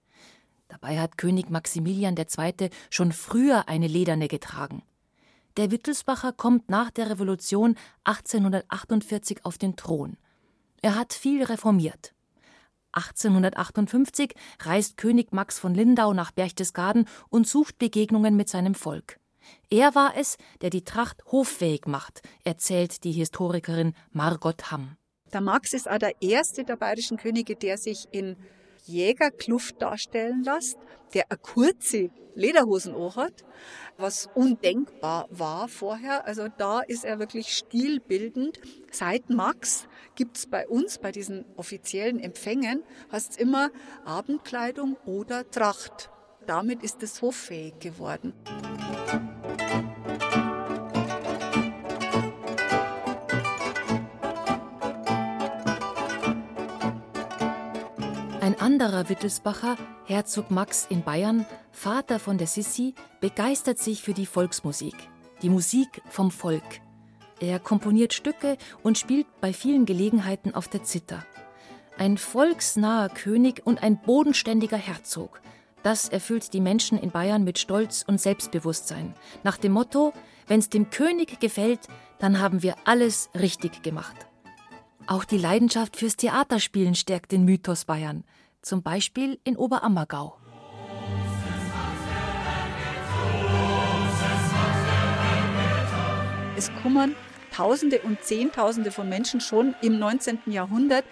Dabei 0.81 0.99
hat 0.99 1.17
König 1.17 1.49
Maximilian 1.49 2.17
II. 2.19 2.69
schon 2.91 3.13
früher 3.13 3.67
eine 3.67 3.87
lederne 3.87 4.29
getragen. 4.29 4.83
Der 5.57 5.71
Wittelsbacher 5.71 6.33
kommt 6.33 6.69
nach 6.69 6.91
der 6.91 7.09
Revolution 7.09 7.77
1848 8.05 9.47
auf 9.47 9.57
den 9.57 9.77
Thron. 9.77 10.19
Er 10.83 10.95
hat 10.95 11.15
viel 11.15 11.43
reformiert. 11.43 12.13
1858 12.93 14.35
reist 14.61 14.99
König 14.99 15.33
Max 15.33 15.59
von 15.59 15.75
Lindau 15.75 16.13
nach 16.13 16.31
Berchtesgaden 16.31 17.09
und 17.31 17.49
sucht 17.49 17.79
Begegnungen 17.79 18.37
mit 18.37 18.51
seinem 18.51 18.75
Volk. 18.75 19.19
Er 19.71 19.95
war 19.95 20.15
es, 20.15 20.37
der 20.61 20.69
die 20.69 20.85
Tracht 20.85 21.25
hoffähig 21.33 21.87
macht, 21.87 22.21
erzählt 22.45 23.03
die 23.03 23.13
Historikerin 23.13 23.95
Margot 24.11 24.71
Hamm. 24.71 24.99
Der 25.33 25.41
Max 25.41 25.73
ist 25.73 25.89
auch 25.89 25.99
der 25.99 26.21
erste 26.21 26.65
der 26.65 26.77
bayerischen 26.77 27.17
Könige, 27.17 27.57
der 27.57 27.79
sich 27.79 28.09
in 28.11 28.37
Jägerkluft 28.87 29.81
darstellen 29.83 30.43
lässt, 30.43 30.79
der 31.15 31.25
eine 31.31 31.39
kurze 31.39 32.11
Lederhosen 32.35 32.95
hat, 33.17 33.45
was 33.97 34.29
undenkbar 34.35 35.27
war 35.31 35.69
vorher. 35.69 36.27
Also 36.27 36.49
da 36.59 36.81
ist 36.81 37.05
er 37.05 37.19
wirklich 37.19 37.57
stilbildend. 37.57 38.61
Seit 38.91 39.31
Max 39.31 39.89
gibt 40.15 40.37
es 40.37 40.47
bei 40.47 40.69
uns, 40.69 40.99
bei 40.99 41.13
diesen 41.13 41.45
offiziellen 41.57 42.21
Empfängen, 42.21 42.83
hast 43.09 43.41
immer 43.41 43.71
Abendkleidung 44.05 44.97
oder 45.07 45.51
Tracht. 45.51 46.11
Damit 46.47 46.83
ist 46.83 47.03
es 47.03 47.23
hoffähig 47.23 47.79
geworden. 47.81 48.33
Ein 48.47 49.36
anderer 58.77 59.09
Wittelsbacher, 59.09 59.79
Herzog 60.05 60.51
Max 60.51 60.87
in 60.91 61.03
Bayern, 61.03 61.47
Vater 61.73 62.19
von 62.19 62.37
der 62.37 62.47
Sissi, 62.47 62.95
begeistert 63.23 63.79
sich 63.79 64.03
für 64.03 64.13
die 64.13 64.27
Volksmusik, 64.27 64.95
die 65.41 65.49
Musik 65.49 66.03
vom 66.11 66.31
Volk. 66.31 66.83
Er 67.41 67.59
komponiert 67.59 68.13
Stücke 68.13 68.59
und 68.83 68.99
spielt 68.99 69.27
bei 69.41 69.55
vielen 69.55 69.87
Gelegenheiten 69.87 70.55
auf 70.55 70.69
der 70.69 70.83
Zither. 70.83 71.25
Ein 71.97 72.19
volksnaher 72.19 73.09
König 73.09 73.63
und 73.65 73.83
ein 73.83 73.99
bodenständiger 73.99 74.77
Herzog. 74.77 75.41
Das 75.83 76.11
erfüllt 76.11 76.53
die 76.53 76.61
Menschen 76.61 76.99
in 76.99 77.11
Bayern 77.11 77.45
mit 77.45 77.59
Stolz 77.59 78.05
und 78.07 78.21
Selbstbewusstsein. 78.21 79.15
Nach 79.43 79.57
dem 79.57 79.73
Motto: 79.73 80.13
Wenn's 80.49 80.69
dem 80.69 80.91
König 80.91 81.41
gefällt, 81.41 81.81
dann 82.19 82.41
haben 82.41 82.63
wir 82.63 82.75
alles 82.85 83.31
richtig 83.35 83.83
gemacht. 83.83 84.17
Auch 85.07 85.25
die 85.25 85.39
Leidenschaft 85.39 85.97
fürs 85.97 86.17
Theaterspielen 86.17 86.95
stärkt 86.95 87.33
den 87.33 87.47
Mythos 87.47 87.87
Bayern 87.87 88.23
zum 88.67 88.83
Beispiel 88.83 89.39
in 89.45 89.57
Oberammergau. 89.57 90.37
Es 96.57 96.71
kommen 96.83 97.15
Tausende 97.53 98.01
und 98.01 98.23
Zehntausende 98.23 98.91
von 98.91 99.09
Menschen 99.09 99.41
schon 99.41 99.77
im 99.83 100.01
19. 100.01 100.41
Jahrhundert, 100.47 101.05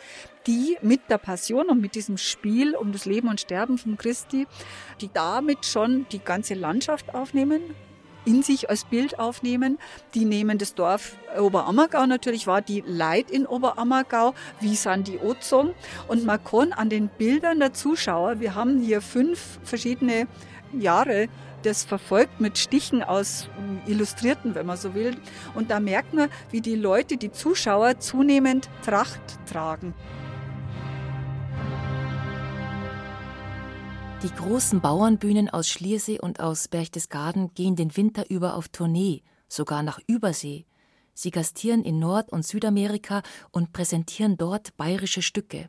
die 0.48 0.76
mit 0.82 1.08
der 1.08 1.18
Passion 1.18 1.68
und 1.68 1.80
mit 1.80 1.94
diesem 1.94 2.18
Spiel 2.18 2.74
um 2.74 2.90
das 2.90 3.06
Leben 3.06 3.28
und 3.28 3.40
Sterben 3.40 3.78
von 3.78 3.96
Christi, 3.96 4.46
die 5.00 5.10
damit 5.12 5.64
schon 5.64 6.06
die 6.10 6.18
ganze 6.18 6.54
Landschaft 6.54 7.14
aufnehmen, 7.14 7.62
in 8.24 8.42
sich 8.42 8.70
als 8.70 8.84
Bild 8.84 9.18
aufnehmen. 9.18 9.78
Die 10.14 10.24
nehmen 10.24 10.58
das 10.58 10.74
Dorf 10.74 11.16
Oberammergau 11.38 12.06
natürlich 12.06 12.46
wahr, 12.46 12.62
die 12.62 12.82
Leid 12.86 13.30
in 13.30 13.46
Oberammergau, 13.46 14.34
wie 14.60 14.76
sind 14.76 15.08
die 15.08 15.18
Ozong. 15.18 15.74
Und 16.08 16.24
man 16.24 16.42
kann 16.42 16.72
an 16.72 16.88
den 16.88 17.08
Bildern 17.08 17.60
der 17.60 17.72
Zuschauer, 17.72 18.40
wir 18.40 18.54
haben 18.54 18.80
hier 18.80 19.00
fünf 19.00 19.58
verschiedene 19.64 20.26
Jahre 20.72 21.28
das 21.64 21.84
verfolgt 21.84 22.40
mit 22.40 22.58
Stichen 22.58 23.02
aus 23.02 23.48
Illustrierten, 23.86 24.54
wenn 24.54 24.66
man 24.66 24.76
so 24.76 24.94
will. 24.94 25.16
Und 25.54 25.70
da 25.70 25.80
merkt 25.80 26.12
man, 26.12 26.28
wie 26.50 26.60
die 26.60 26.76
Leute, 26.76 27.16
die 27.16 27.32
Zuschauer 27.32 27.98
zunehmend 28.00 28.68
Tracht 28.84 29.22
tragen. 29.50 29.94
Die 34.24 34.34
großen 34.34 34.80
Bauernbühnen 34.80 35.50
aus 35.50 35.68
Schliersee 35.68 36.18
und 36.18 36.40
aus 36.40 36.68
Berchtesgaden 36.68 37.52
gehen 37.52 37.76
den 37.76 37.94
Winter 37.94 38.30
über 38.30 38.54
auf 38.54 38.68
Tournee, 38.68 39.20
sogar 39.48 39.82
nach 39.82 40.00
Übersee. 40.06 40.64
Sie 41.12 41.30
gastieren 41.30 41.84
in 41.84 41.98
Nord- 41.98 42.32
und 42.32 42.46
Südamerika 42.46 43.22
und 43.50 43.74
präsentieren 43.74 44.38
dort 44.38 44.78
bayerische 44.78 45.20
Stücke. 45.20 45.68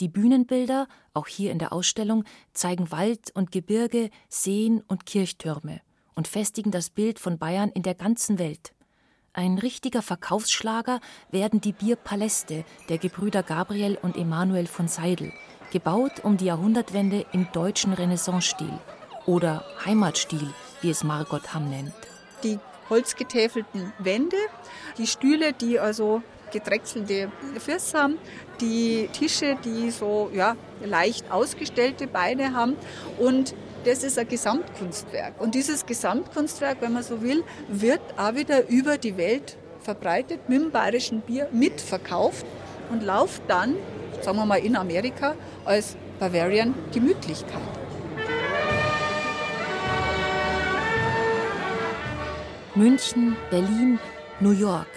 Die 0.00 0.08
Bühnenbilder, 0.08 0.88
auch 1.12 1.26
hier 1.26 1.52
in 1.52 1.58
der 1.58 1.74
Ausstellung, 1.74 2.24
zeigen 2.54 2.90
Wald 2.90 3.30
und 3.34 3.52
Gebirge, 3.52 4.08
Seen 4.30 4.80
und 4.88 5.04
Kirchtürme 5.04 5.82
und 6.14 6.26
festigen 6.26 6.70
das 6.70 6.88
Bild 6.88 7.18
von 7.18 7.36
Bayern 7.36 7.68
in 7.68 7.82
der 7.82 7.94
ganzen 7.94 8.38
Welt. 8.38 8.72
Ein 9.34 9.58
richtiger 9.58 10.00
Verkaufsschlager 10.00 11.00
werden 11.30 11.60
die 11.60 11.72
Bierpaläste 11.72 12.64
der 12.88 12.96
Gebrüder 12.96 13.42
Gabriel 13.42 13.98
und 14.00 14.16
Emanuel 14.16 14.68
von 14.68 14.88
Seidel, 14.88 15.34
gebaut 15.74 16.20
um 16.22 16.36
die 16.36 16.44
Jahrhundertwende 16.44 17.26
im 17.32 17.48
deutschen 17.52 17.94
Renaissancestil 17.94 18.70
oder 19.26 19.64
Heimatstil, 19.84 20.48
wie 20.82 20.90
es 20.90 21.02
Margot 21.02 21.52
Hamm 21.52 21.68
nennt. 21.68 21.92
Die 22.44 22.60
holzgetäfelten 22.88 23.92
Wände, 23.98 24.36
die 24.98 25.08
Stühle, 25.08 25.52
die 25.52 25.80
also 25.80 26.22
gedrechselte 26.52 27.28
Füße 27.58 27.98
haben, 27.98 28.18
die 28.60 29.08
Tische, 29.12 29.56
die 29.64 29.90
so 29.90 30.30
ja, 30.32 30.54
leicht 30.84 31.32
ausgestellte 31.32 32.06
Beine 32.06 32.54
haben 32.54 32.76
und 33.18 33.56
das 33.84 34.04
ist 34.04 34.16
ein 34.16 34.28
Gesamtkunstwerk. 34.28 35.40
Und 35.40 35.56
dieses 35.56 35.86
Gesamtkunstwerk, 35.86 36.82
wenn 36.82 36.92
man 36.92 37.02
so 37.02 37.20
will, 37.20 37.42
wird 37.66 38.00
auch 38.16 38.36
wieder 38.36 38.68
über 38.68 38.96
die 38.96 39.16
Welt 39.16 39.56
verbreitet, 39.80 40.48
mit 40.48 40.60
dem 40.60 40.70
bayerischen 40.70 41.20
Bier 41.20 41.48
mitverkauft 41.50 42.46
und 42.90 43.02
läuft 43.02 43.42
dann, 43.48 43.74
sagen 44.24 44.38
wir 44.38 44.46
mal 44.46 44.56
in 44.56 44.74
Amerika, 44.76 45.36
als 45.64 45.96
Bavarian 46.18 46.74
Gemütlichkeit. 46.92 47.60
München, 52.74 53.36
Berlin, 53.50 54.00
New 54.40 54.50
York. 54.50 54.88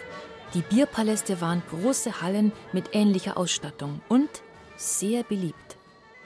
Die 0.53 0.61
Bierpaläste 0.61 1.41
waren 1.41 1.61
große 1.69 2.21
Hallen 2.21 2.51
mit 2.71 2.89
ähnlicher 2.93 3.37
Ausstattung 3.37 4.01
und 4.07 4.29
sehr 4.77 5.23
beliebt. 5.23 5.77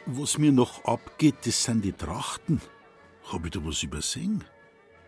Was 0.05 0.37
mir 0.37 0.51
noch 0.51 0.85
abgeht, 0.85 1.35
das 1.45 1.63
sind 1.63 1.83
die 1.83 1.93
Trachten. 1.93 2.61
Hab 3.31 3.45
ich 3.45 3.51
da 3.51 3.59
was 3.65 3.83
übersehen? 3.83 4.43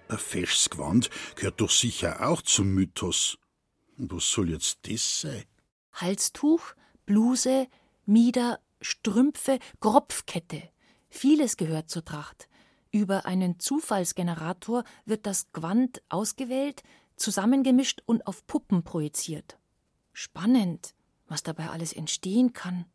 Ein 0.09 0.17
fesches 0.17 0.69
Gewand 0.69 1.09
gehört 1.35 1.61
doch 1.61 1.69
sicher 1.69 2.27
auch 2.27 2.41
zum 2.41 2.73
Mythos. 2.73 3.37
Was 3.97 4.29
soll 4.29 4.49
jetzt 4.49 4.79
das 4.89 5.21
sein? 5.21 5.43
Halstuch, 5.93 6.73
Bluse, 7.05 7.67
Mieder, 8.05 8.59
Strümpfe, 8.81 9.59
Kropfkette. 9.79 10.69
Vieles 11.09 11.55
gehört 11.57 11.89
zur 11.89 12.03
Tracht. 12.03 12.49
Über 12.91 13.25
einen 13.25 13.59
Zufallsgenerator 13.59 14.83
wird 15.05 15.25
das 15.25 15.51
Gewand 15.53 16.03
ausgewählt, 16.09 16.83
zusammengemischt 17.15 18.01
und 18.05 18.27
auf 18.27 18.45
Puppen 18.45 18.83
projiziert. 18.83 19.57
Spannend, 20.11 20.95
was 21.27 21.43
dabei 21.43 21.69
alles 21.69 21.93
entstehen 21.93 22.53
kann. 22.53 22.85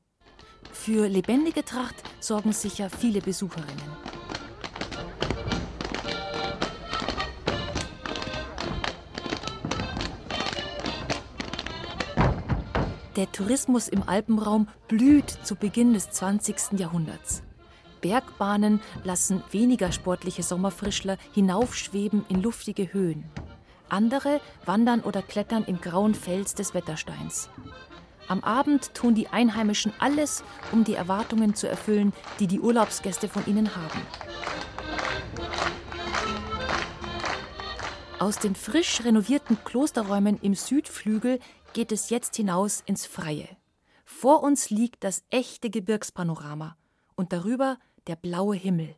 Für 0.73 1.09
lebendige 1.09 1.65
Tracht 1.65 1.97
sorgen 2.21 2.53
sicher 2.53 2.91
viele 2.91 3.21
Besucherinnen. 3.21 4.18
Der 13.19 13.33
Tourismus 13.33 13.89
im 13.89 14.09
Alpenraum 14.09 14.69
blüht 14.87 15.29
zu 15.29 15.57
Beginn 15.57 15.93
des 15.93 16.09
20. 16.11 16.79
Jahrhunderts. 16.79 17.43
Bergbahnen 18.01 18.81
lassen 19.03 19.43
weniger 19.51 19.91
sportliche 19.91 20.45
Sommerfrischler 20.45 21.19
hinaufschweben 21.35 22.25
in 22.29 22.41
luftige 22.41 22.93
Höhen. 22.93 23.25
Andere 23.89 24.41
wandern 24.65 25.01
oder 25.01 25.21
klettern 25.21 25.65
im 25.65 25.81
grauen 25.81 26.15
Fels 26.15 26.55
des 26.55 26.75
Wettersteins. 26.75 27.51
Am 28.29 28.45
Abend 28.45 28.95
tun 28.95 29.17
die 29.17 29.27
Einheimischen 29.27 29.93
alles, 29.99 30.45
um 30.71 30.85
die 30.85 30.95
Erwartungen 30.95 31.57
zu 31.57 31.69
erfüllen, 31.69 32.13
die 32.39 32.47
die 32.47 32.61
Urlaubsgäste 32.61 33.29
von 33.29 33.45
ihnen 33.47 33.75
haben. 33.75 34.01
Aus 38.21 38.39
den 38.39 38.57
frisch 38.57 39.05
renovierten 39.05 39.59
Klosterräumen 39.65 40.39
im 40.43 40.55
Südflügel 40.55 41.39
geht 41.73 41.93
es 41.93 42.11
jetzt 42.11 42.37
hinaus 42.37 42.83
ins 42.87 43.07
Freie. 43.07 43.49
Vor 44.05 44.43
uns 44.43 44.71
liegt 44.71 45.05
das 45.05 45.23
echte 45.31 45.71
Gebirgspanorama 45.71 46.77
und 47.15 47.33
darüber 47.33 47.79
der 48.07 48.17
blaue 48.17 48.57
Himmel. 48.57 48.97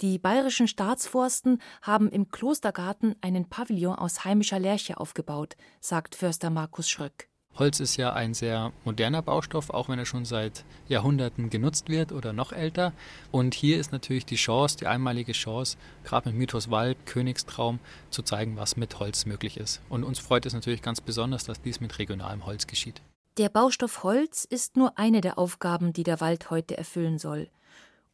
Die 0.00 0.18
bayerischen 0.18 0.68
Staatsforsten 0.68 1.60
haben 1.80 2.10
im 2.10 2.30
Klostergarten 2.30 3.16
einen 3.22 3.48
Pavillon 3.48 3.94
aus 3.94 4.24
heimischer 4.24 4.58
Lärche 4.58 4.98
aufgebaut, 4.98 5.56
sagt 5.80 6.14
Förster 6.14 6.50
Markus 6.50 6.90
Schröck. 6.90 7.28
Holz 7.58 7.80
ist 7.80 7.96
ja 7.96 8.12
ein 8.12 8.34
sehr 8.34 8.72
moderner 8.84 9.22
Baustoff, 9.22 9.70
auch 9.70 9.88
wenn 9.88 9.98
er 9.98 10.04
schon 10.04 10.24
seit 10.24 10.64
Jahrhunderten 10.88 11.48
genutzt 11.48 11.88
wird 11.88 12.12
oder 12.12 12.32
noch 12.32 12.52
älter. 12.52 12.92
Und 13.32 13.54
hier 13.54 13.78
ist 13.78 13.92
natürlich 13.92 14.26
die 14.26 14.36
Chance, 14.36 14.76
die 14.76 14.86
einmalige 14.86 15.32
Chance, 15.32 15.78
gerade 16.04 16.28
mit 16.28 16.38
Mythos 16.38 16.70
Wald, 16.70 16.98
Königstraum, 17.06 17.80
zu 18.10 18.22
zeigen, 18.22 18.56
was 18.56 18.76
mit 18.76 18.98
Holz 18.98 19.24
möglich 19.24 19.56
ist. 19.56 19.80
Und 19.88 20.04
uns 20.04 20.18
freut 20.18 20.44
es 20.44 20.52
natürlich 20.52 20.82
ganz 20.82 21.00
besonders, 21.00 21.44
dass 21.44 21.62
dies 21.62 21.80
mit 21.80 21.98
regionalem 21.98 22.44
Holz 22.44 22.66
geschieht. 22.66 23.00
Der 23.38 23.48
Baustoff 23.48 24.02
Holz 24.02 24.44
ist 24.44 24.76
nur 24.76 24.98
eine 24.98 25.20
der 25.20 25.38
Aufgaben, 25.38 25.92
die 25.92 26.04
der 26.04 26.20
Wald 26.20 26.50
heute 26.50 26.76
erfüllen 26.76 27.18
soll. 27.18 27.48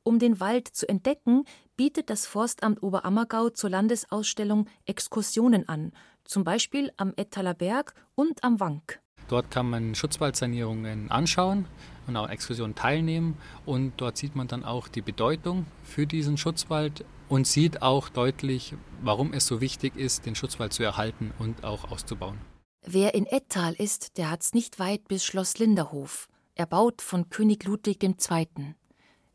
Um 0.04 0.18
den 0.18 0.40
Wald 0.40 0.68
zu 0.68 0.88
entdecken, 0.88 1.44
bietet 1.76 2.10
das 2.10 2.26
Forstamt 2.26 2.82
Oberammergau 2.82 3.50
zur 3.50 3.70
Landesausstellung 3.70 4.68
Exkursionen 4.84 5.68
an, 5.68 5.92
zum 6.24 6.44
Beispiel 6.44 6.92
am 6.96 7.12
Ettaler 7.16 7.54
Berg 7.54 7.94
und 8.14 8.42
am 8.42 8.58
Wank. 8.60 9.01
Dort 9.28 9.50
kann 9.50 9.70
man 9.70 9.94
Schutzwaldsanierungen 9.94 11.10
anschauen 11.10 11.66
und 12.06 12.16
auch 12.16 12.28
Exkursionen 12.28 12.74
teilnehmen 12.74 13.36
und 13.64 13.92
dort 13.96 14.16
sieht 14.16 14.36
man 14.36 14.48
dann 14.48 14.64
auch 14.64 14.88
die 14.88 15.02
Bedeutung 15.02 15.66
für 15.84 16.06
diesen 16.06 16.36
Schutzwald 16.36 17.04
und 17.28 17.46
sieht 17.46 17.82
auch 17.82 18.08
deutlich, 18.08 18.74
warum 19.00 19.32
es 19.32 19.46
so 19.46 19.60
wichtig 19.60 19.96
ist, 19.96 20.26
den 20.26 20.34
Schutzwald 20.34 20.72
zu 20.72 20.82
erhalten 20.82 21.32
und 21.38 21.64
auch 21.64 21.90
auszubauen. 21.90 22.38
Wer 22.84 23.14
in 23.14 23.26
Ettal 23.26 23.74
ist, 23.74 24.18
der 24.18 24.30
hat's 24.30 24.54
nicht 24.54 24.78
weit 24.78 25.06
bis 25.06 25.24
Schloss 25.24 25.58
Linderhof, 25.58 26.28
erbaut 26.54 27.00
von 27.00 27.30
König 27.30 27.64
Ludwig 27.64 28.02
II. 28.02 28.74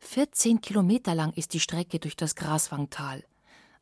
14 0.00 0.60
Kilometer 0.60 1.14
lang 1.14 1.32
ist 1.32 1.54
die 1.54 1.60
Strecke 1.60 1.98
durch 1.98 2.14
das 2.14 2.36
Graswangtal. 2.36 3.24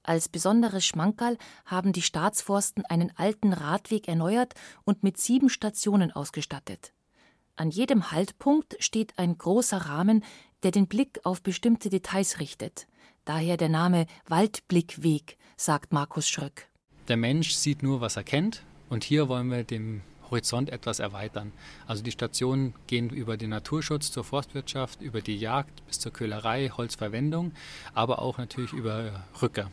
Als 0.07 0.29
besonderes 0.29 0.87
Schmankerl 0.87 1.37
haben 1.65 1.93
die 1.93 2.01
Staatsforsten 2.01 2.85
einen 2.87 3.11
alten 3.17 3.53
Radweg 3.53 4.07
erneuert 4.07 4.55
und 4.85 5.03
mit 5.03 5.19
sieben 5.19 5.51
Stationen 5.51 6.13
ausgestattet. 6.13 6.93
An 7.57 7.71
jedem 7.71 8.13
Haltpunkt 8.13 8.77
steht 8.79 9.19
ein 9.19 9.37
großer 9.37 9.79
Rahmen, 9.79 10.23
der 10.63 10.71
den 10.71 10.87
Blick 10.87 11.19
auf 11.25 11.43
bestimmte 11.43 11.91
Details 11.91 12.39
richtet. 12.39 12.87
Daher 13.25 13.57
der 13.57 13.69
Name 13.69 14.07
Waldblickweg, 14.29 15.39
sagt 15.57 15.93
Markus 15.93 16.29
Schröck. 16.29 16.69
Der 17.09 17.17
Mensch 17.17 17.55
sieht 17.55 17.83
nur, 17.83 18.01
was 18.01 18.15
er 18.15 18.23
kennt, 18.23 18.63
und 18.89 19.03
hier 19.03 19.29
wollen 19.29 19.51
wir 19.51 19.65
den 19.65 20.03
Horizont 20.31 20.71
etwas 20.71 21.01
erweitern. 21.01 21.53
Also 21.89 22.05
die 22.05 22.13
Stationen 22.13 22.75
gehen 22.87 23.11
über 23.11 23.37
den 23.37 23.51
Naturschutz 23.51 24.13
zur 24.13 24.23
Forstwirtschaft, 24.23 25.03
über 25.03 25.21
die 25.21 25.37
Jagd 25.37 25.85
bis 25.87 25.99
zur 25.99 26.13
Köhlerei, 26.13 26.69
Holzverwendung, 26.69 27.51
aber 27.93 28.23
auch 28.23 28.39
natürlich 28.39 28.73
über 28.73 29.25
Rücker 29.43 29.73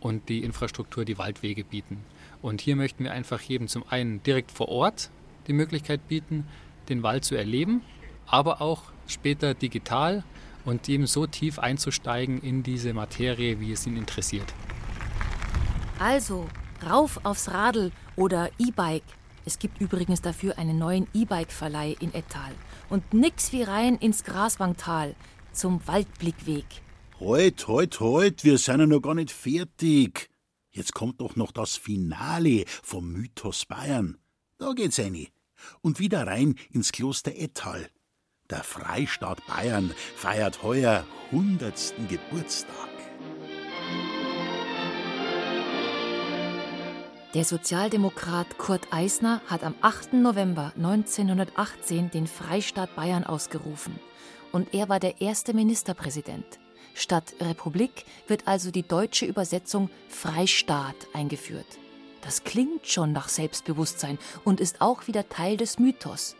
und 0.00 0.28
die 0.28 0.42
Infrastruktur, 0.44 1.04
die 1.04 1.18
Waldwege 1.18 1.64
bieten. 1.64 2.04
Und 2.42 2.60
hier 2.60 2.76
möchten 2.76 3.04
wir 3.04 3.12
einfach 3.12 3.40
jedem 3.40 3.68
zum 3.68 3.84
einen 3.88 4.22
direkt 4.22 4.50
vor 4.50 4.68
Ort 4.68 5.10
die 5.46 5.52
Möglichkeit 5.52 6.06
bieten, 6.08 6.46
den 6.88 7.02
Wald 7.02 7.24
zu 7.24 7.34
erleben, 7.34 7.82
aber 8.26 8.60
auch 8.60 8.82
später 9.06 9.54
digital 9.54 10.24
und 10.64 10.88
eben 10.88 11.06
so 11.06 11.26
tief 11.26 11.58
einzusteigen 11.58 12.40
in 12.40 12.62
diese 12.62 12.92
Materie, 12.92 13.60
wie 13.60 13.72
es 13.72 13.86
ihn 13.86 13.96
interessiert. 13.96 14.52
Also, 15.98 16.46
rauf 16.88 17.20
aufs 17.24 17.50
Radl 17.50 17.92
oder 18.16 18.50
E-Bike. 18.58 19.04
Es 19.44 19.58
gibt 19.58 19.80
übrigens 19.80 20.20
dafür 20.20 20.58
einen 20.58 20.78
neuen 20.78 21.06
E-Bike-Verleih 21.14 21.96
in 22.00 22.12
Ettal. 22.12 22.52
Und 22.90 23.14
nix 23.14 23.52
wie 23.52 23.62
rein 23.62 23.96
ins 23.96 24.24
Graswangtal 24.24 25.14
zum 25.52 25.86
Waldblickweg. 25.86 26.66
Halt, 27.18 27.66
halt, 27.66 27.98
halt, 27.98 28.44
wir 28.44 28.58
sind 28.58 28.80
ja 28.80 28.86
noch 28.86 29.00
gar 29.00 29.14
nicht 29.14 29.30
fertig. 29.30 30.28
Jetzt 30.70 30.92
kommt 30.92 31.22
doch 31.22 31.34
noch 31.34 31.50
das 31.50 31.74
Finale 31.74 32.66
vom 32.82 33.10
Mythos 33.10 33.64
Bayern. 33.64 34.18
Da 34.58 34.74
geht's 34.74 34.98
rein. 34.98 35.26
Und 35.80 35.98
wieder 35.98 36.26
rein 36.26 36.56
ins 36.70 36.92
Kloster 36.92 37.34
Ettal. 37.34 37.88
Der 38.50 38.62
Freistaat 38.62 39.40
Bayern 39.46 39.94
feiert 40.14 40.62
heuer 40.62 41.06
100. 41.32 41.94
Geburtstag. 42.06 42.90
Der 47.32 47.44
Sozialdemokrat 47.46 48.58
Kurt 48.58 48.92
Eisner 48.92 49.40
hat 49.46 49.64
am 49.64 49.74
8. 49.80 50.12
November 50.12 50.74
1918 50.76 52.10
den 52.10 52.26
Freistaat 52.26 52.94
Bayern 52.94 53.24
ausgerufen. 53.24 53.98
Und 54.52 54.74
er 54.74 54.90
war 54.90 55.00
der 55.00 55.22
erste 55.22 55.54
Ministerpräsident. 55.54 56.58
Statt 56.98 57.34
Republik 57.40 58.06
wird 58.26 58.48
also 58.48 58.70
die 58.70 58.82
deutsche 58.82 59.26
Übersetzung 59.26 59.90
Freistaat 60.08 60.96
eingeführt. 61.12 61.66
Das 62.22 62.42
klingt 62.42 62.88
schon 62.88 63.12
nach 63.12 63.28
Selbstbewusstsein 63.28 64.18
und 64.44 64.60
ist 64.60 64.80
auch 64.80 65.06
wieder 65.06 65.28
Teil 65.28 65.58
des 65.58 65.78
Mythos. 65.78 66.36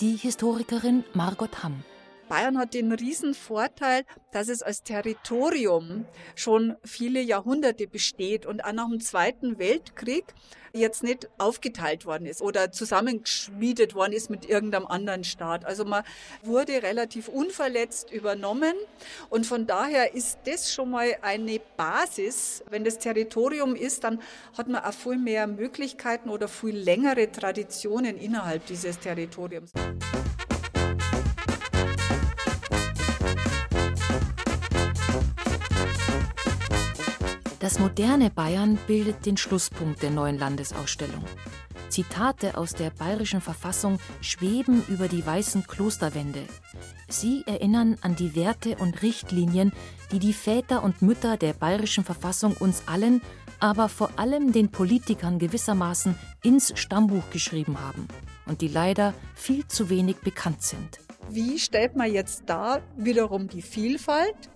Die 0.00 0.16
Historikerin 0.16 1.04
Margot 1.12 1.62
Hamm. 1.62 1.84
Bayern 2.30 2.58
hat 2.58 2.74
den 2.74 2.92
riesen 2.92 3.34
Vorteil, 3.34 4.04
dass 4.30 4.48
es 4.48 4.62
als 4.62 4.84
Territorium 4.84 6.06
schon 6.36 6.76
viele 6.84 7.20
Jahrhunderte 7.20 7.88
besteht 7.88 8.46
und 8.46 8.64
auch 8.64 8.72
nach 8.72 8.88
dem 8.88 9.00
Zweiten 9.00 9.58
Weltkrieg 9.58 10.24
jetzt 10.72 11.02
nicht 11.02 11.28
aufgeteilt 11.38 12.06
worden 12.06 12.26
ist 12.26 12.40
oder 12.40 12.70
zusammengeschmiedet 12.70 13.96
worden 13.96 14.12
ist 14.12 14.30
mit 14.30 14.48
irgendeinem 14.48 14.86
anderen 14.86 15.24
Staat. 15.24 15.64
Also 15.64 15.84
man 15.84 16.04
wurde 16.44 16.84
relativ 16.84 17.26
unverletzt 17.26 18.12
übernommen 18.12 18.74
und 19.28 19.44
von 19.44 19.66
daher 19.66 20.14
ist 20.14 20.38
das 20.44 20.72
schon 20.72 20.90
mal 20.90 21.16
eine 21.22 21.60
Basis. 21.76 22.62
Wenn 22.70 22.84
das 22.84 22.98
Territorium 22.98 23.74
ist, 23.74 24.04
dann 24.04 24.22
hat 24.56 24.68
man 24.68 24.84
auch 24.84 24.94
viel 24.94 25.18
mehr 25.18 25.48
Möglichkeiten 25.48 26.30
oder 26.30 26.46
viel 26.46 26.76
längere 26.76 27.32
Traditionen 27.32 28.16
innerhalb 28.16 28.66
dieses 28.66 29.00
Territoriums. 29.00 29.72
Das 37.70 37.78
moderne 37.78 38.30
Bayern 38.30 38.80
bildet 38.88 39.26
den 39.26 39.36
Schlusspunkt 39.36 40.02
der 40.02 40.10
neuen 40.10 40.36
Landesausstellung. 40.36 41.22
Zitate 41.88 42.58
aus 42.58 42.72
der 42.72 42.90
bayerischen 42.90 43.40
Verfassung 43.40 44.00
schweben 44.20 44.82
über 44.88 45.06
die 45.06 45.24
weißen 45.24 45.68
Klosterwände. 45.68 46.42
Sie 47.08 47.44
erinnern 47.46 47.96
an 48.00 48.16
die 48.16 48.34
Werte 48.34 48.74
und 48.78 49.02
Richtlinien, 49.02 49.72
die 50.10 50.18
die 50.18 50.32
Väter 50.32 50.82
und 50.82 51.00
Mütter 51.00 51.36
der 51.36 51.52
bayerischen 51.52 52.02
Verfassung 52.02 52.54
uns 52.54 52.82
allen, 52.86 53.22
aber 53.60 53.88
vor 53.88 54.18
allem 54.18 54.50
den 54.50 54.72
Politikern 54.72 55.38
gewissermaßen 55.38 56.16
ins 56.42 56.76
Stammbuch 56.76 57.30
geschrieben 57.30 57.78
haben 57.80 58.08
und 58.46 58.62
die 58.62 58.68
leider 58.68 59.14
viel 59.36 59.64
zu 59.68 59.88
wenig 59.90 60.16
bekannt 60.16 60.64
sind. 60.64 60.98
Wie 61.28 61.60
stellt 61.60 61.94
man 61.94 62.12
jetzt 62.12 62.42
da 62.46 62.80
wiederum 62.96 63.46
die 63.46 63.62
Vielfalt 63.62 64.50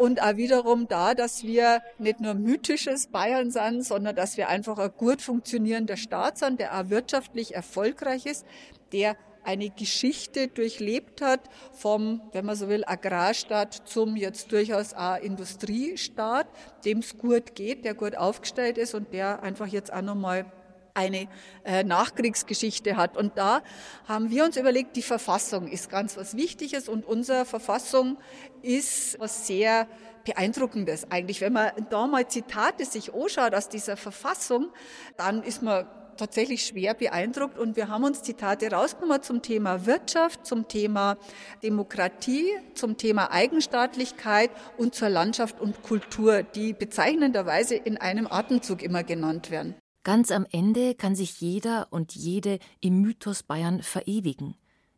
und 0.00 0.22
auch 0.22 0.36
wiederum 0.36 0.88
da, 0.88 1.12
dass 1.12 1.44
wir 1.44 1.82
nicht 1.98 2.20
nur 2.20 2.32
mythisches 2.32 3.08
Bayern 3.08 3.50
sind, 3.50 3.84
sondern 3.84 4.16
dass 4.16 4.38
wir 4.38 4.48
einfach 4.48 4.78
ein 4.78 4.92
gut 4.96 5.20
funktionierender 5.20 5.98
Staat 5.98 6.38
sind, 6.38 6.58
der 6.58 6.74
auch 6.74 6.88
wirtschaftlich 6.88 7.54
erfolgreich 7.54 8.24
ist, 8.24 8.46
der 8.92 9.14
eine 9.44 9.68
Geschichte 9.68 10.48
durchlebt 10.48 11.20
hat 11.20 11.40
vom, 11.74 12.22
wenn 12.32 12.46
man 12.46 12.56
so 12.56 12.70
will, 12.70 12.82
Agrarstaat 12.86 13.74
zum 13.84 14.16
jetzt 14.16 14.52
durchaus 14.52 14.94
auch 14.94 15.18
Industriestaat, 15.18 16.46
dem 16.86 17.00
es 17.00 17.18
gut 17.18 17.54
geht, 17.54 17.84
der 17.84 17.92
gut 17.92 18.16
aufgestellt 18.16 18.78
ist 18.78 18.94
und 18.94 19.12
der 19.12 19.42
einfach 19.42 19.66
jetzt 19.66 19.92
auch 19.92 20.00
nochmal 20.00 20.50
eine 20.94 21.28
äh, 21.64 21.84
Nachkriegsgeschichte 21.84 22.96
hat. 22.96 23.16
Und 23.16 23.38
da 23.38 23.62
haben 24.06 24.30
wir 24.30 24.44
uns 24.44 24.56
überlegt, 24.56 24.96
die 24.96 25.02
Verfassung 25.02 25.68
ist 25.68 25.90
ganz 25.90 26.16
was 26.16 26.36
Wichtiges 26.36 26.88
und 26.88 27.04
unsere 27.04 27.44
Verfassung 27.44 28.18
ist 28.62 29.18
was 29.18 29.46
sehr 29.46 29.86
Beeindruckendes 30.24 31.10
eigentlich. 31.10 31.40
Wenn 31.40 31.52
man 31.52 31.70
da 31.90 32.06
mal 32.06 32.28
Zitate 32.28 32.84
sich 32.84 33.14
anschaut 33.14 33.54
aus 33.54 33.68
dieser 33.68 33.96
Verfassung, 33.96 34.70
dann 35.16 35.42
ist 35.42 35.62
man 35.62 35.86
tatsächlich 36.20 36.66
schwer 36.66 36.92
beeindruckt 36.92 37.58
und 37.58 37.76
wir 37.76 37.88
haben 37.88 38.04
uns 38.04 38.22
Zitate 38.22 38.70
rausgenommen 38.70 39.22
zum 39.22 39.40
Thema 39.40 39.86
Wirtschaft, 39.86 40.44
zum 40.46 40.68
Thema 40.68 41.16
Demokratie, 41.62 42.46
zum 42.74 42.98
Thema 42.98 43.32
Eigenstaatlichkeit 43.32 44.50
und 44.76 44.94
zur 44.94 45.08
Landschaft 45.08 45.60
und 45.60 45.82
Kultur, 45.82 46.42
die 46.42 46.74
bezeichnenderweise 46.74 47.74
in 47.74 47.96
einem 47.96 48.26
Atemzug 48.26 48.82
immer 48.82 49.02
genannt 49.02 49.50
werden. 49.50 49.74
Ganz 50.02 50.30
am 50.30 50.46
Ende 50.50 50.94
kann 50.94 51.14
sich 51.14 51.40
jeder 51.40 51.88
und 51.90 52.14
jede 52.14 52.58
im 52.80 53.02
Mythos 53.02 53.42
Bayern 53.42 53.82
verewigen. 53.82 54.54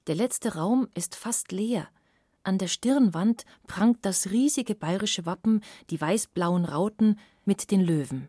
Der 0.07 0.15
letzte 0.15 0.55
Raum 0.55 0.89
ist 0.95 1.17
fast 1.17 1.51
leer. 1.51 1.89
An 2.45 2.59
der 2.59 2.69
Stirnwand 2.69 3.45
prangt 3.67 3.99
das 4.03 4.31
riesige 4.31 4.75
bayerische 4.75 5.27
Wappen, 5.27 5.61
die 5.91 6.01
weiß-blauen 6.01 6.65
Rauten 6.65 7.19
mit 7.45 7.71
den 7.71 7.81
Löwen. 7.81 8.29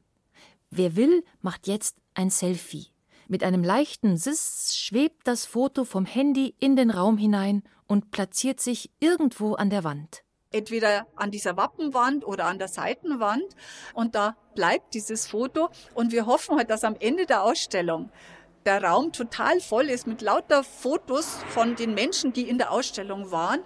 Wer 0.71 0.95
will, 0.95 1.23
macht 1.41 1.67
jetzt 1.67 1.97
ein 2.15 2.31
Selfie. 2.31 2.87
Mit 3.27 3.43
einem 3.43 3.63
leichten 3.63 4.17
Siss 4.17 4.75
schwebt 4.75 5.27
das 5.27 5.45
Foto 5.45 5.85
vom 5.85 6.05
Handy 6.05 6.55
in 6.59 6.75
den 6.75 6.89
Raum 6.89 7.17
hinein 7.17 7.63
und 7.87 8.11
platziert 8.11 8.59
sich 8.59 8.91
irgendwo 8.99 9.53
an 9.53 9.69
der 9.69 9.83
Wand 9.83 10.23
entweder 10.53 11.07
an 11.15 11.31
dieser 11.31 11.57
Wappenwand 11.57 12.25
oder 12.25 12.45
an 12.45 12.59
der 12.59 12.69
Seitenwand. 12.69 13.55
Und 13.93 14.15
da 14.15 14.37
bleibt 14.55 14.93
dieses 14.93 15.27
Foto. 15.27 15.69
Und 15.93 16.13
wir 16.13 16.25
hoffen 16.25 16.57
halt, 16.57 16.69
dass 16.69 16.85
am 16.85 16.95
Ende 16.99 17.25
der 17.25 17.43
Ausstellung 17.43 18.09
der 18.65 18.81
Raum 18.81 19.11
total 19.11 19.59
voll 19.59 19.89
ist 19.89 20.07
mit 20.07 20.21
lauter 20.21 20.63
Fotos 20.63 21.39
von 21.49 21.75
den 21.75 21.93
Menschen, 21.93 22.31
die 22.31 22.47
in 22.47 22.57
der 22.57 22.71
Ausstellung 22.71 23.31
waren. 23.31 23.59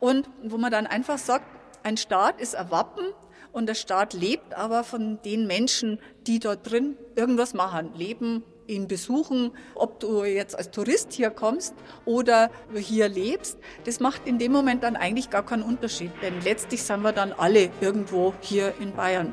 Und 0.00 0.28
wo 0.42 0.58
man 0.58 0.72
dann 0.72 0.88
einfach 0.88 1.18
sagt, 1.18 1.44
ein 1.84 1.96
Staat 1.96 2.40
ist 2.40 2.56
ein 2.56 2.70
Wappen 2.70 3.06
und 3.52 3.66
der 3.66 3.74
Staat 3.74 4.12
lebt 4.12 4.54
aber 4.54 4.84
von 4.84 5.20
den 5.22 5.46
Menschen, 5.46 6.00
die 6.26 6.38
dort 6.38 6.70
drin 6.70 6.96
irgendwas 7.16 7.54
machen, 7.54 7.94
leben, 7.94 8.42
ihn 8.70 8.88
besuchen, 8.88 9.52
ob 9.74 10.00
du 10.00 10.24
jetzt 10.24 10.56
als 10.56 10.70
Tourist 10.70 11.12
hier 11.12 11.30
kommst 11.30 11.74
oder 12.04 12.50
hier 12.74 13.08
lebst, 13.08 13.58
das 13.84 14.00
macht 14.00 14.26
in 14.26 14.38
dem 14.38 14.52
Moment 14.52 14.82
dann 14.82 14.96
eigentlich 14.96 15.30
gar 15.30 15.44
keinen 15.44 15.62
Unterschied, 15.62 16.10
denn 16.22 16.34
letztlich 16.42 16.82
sind 16.82 17.02
wir 17.02 17.12
dann 17.12 17.32
alle 17.32 17.70
irgendwo 17.80 18.32
hier 18.40 18.72
in 18.80 18.92
Bayern. 18.92 19.32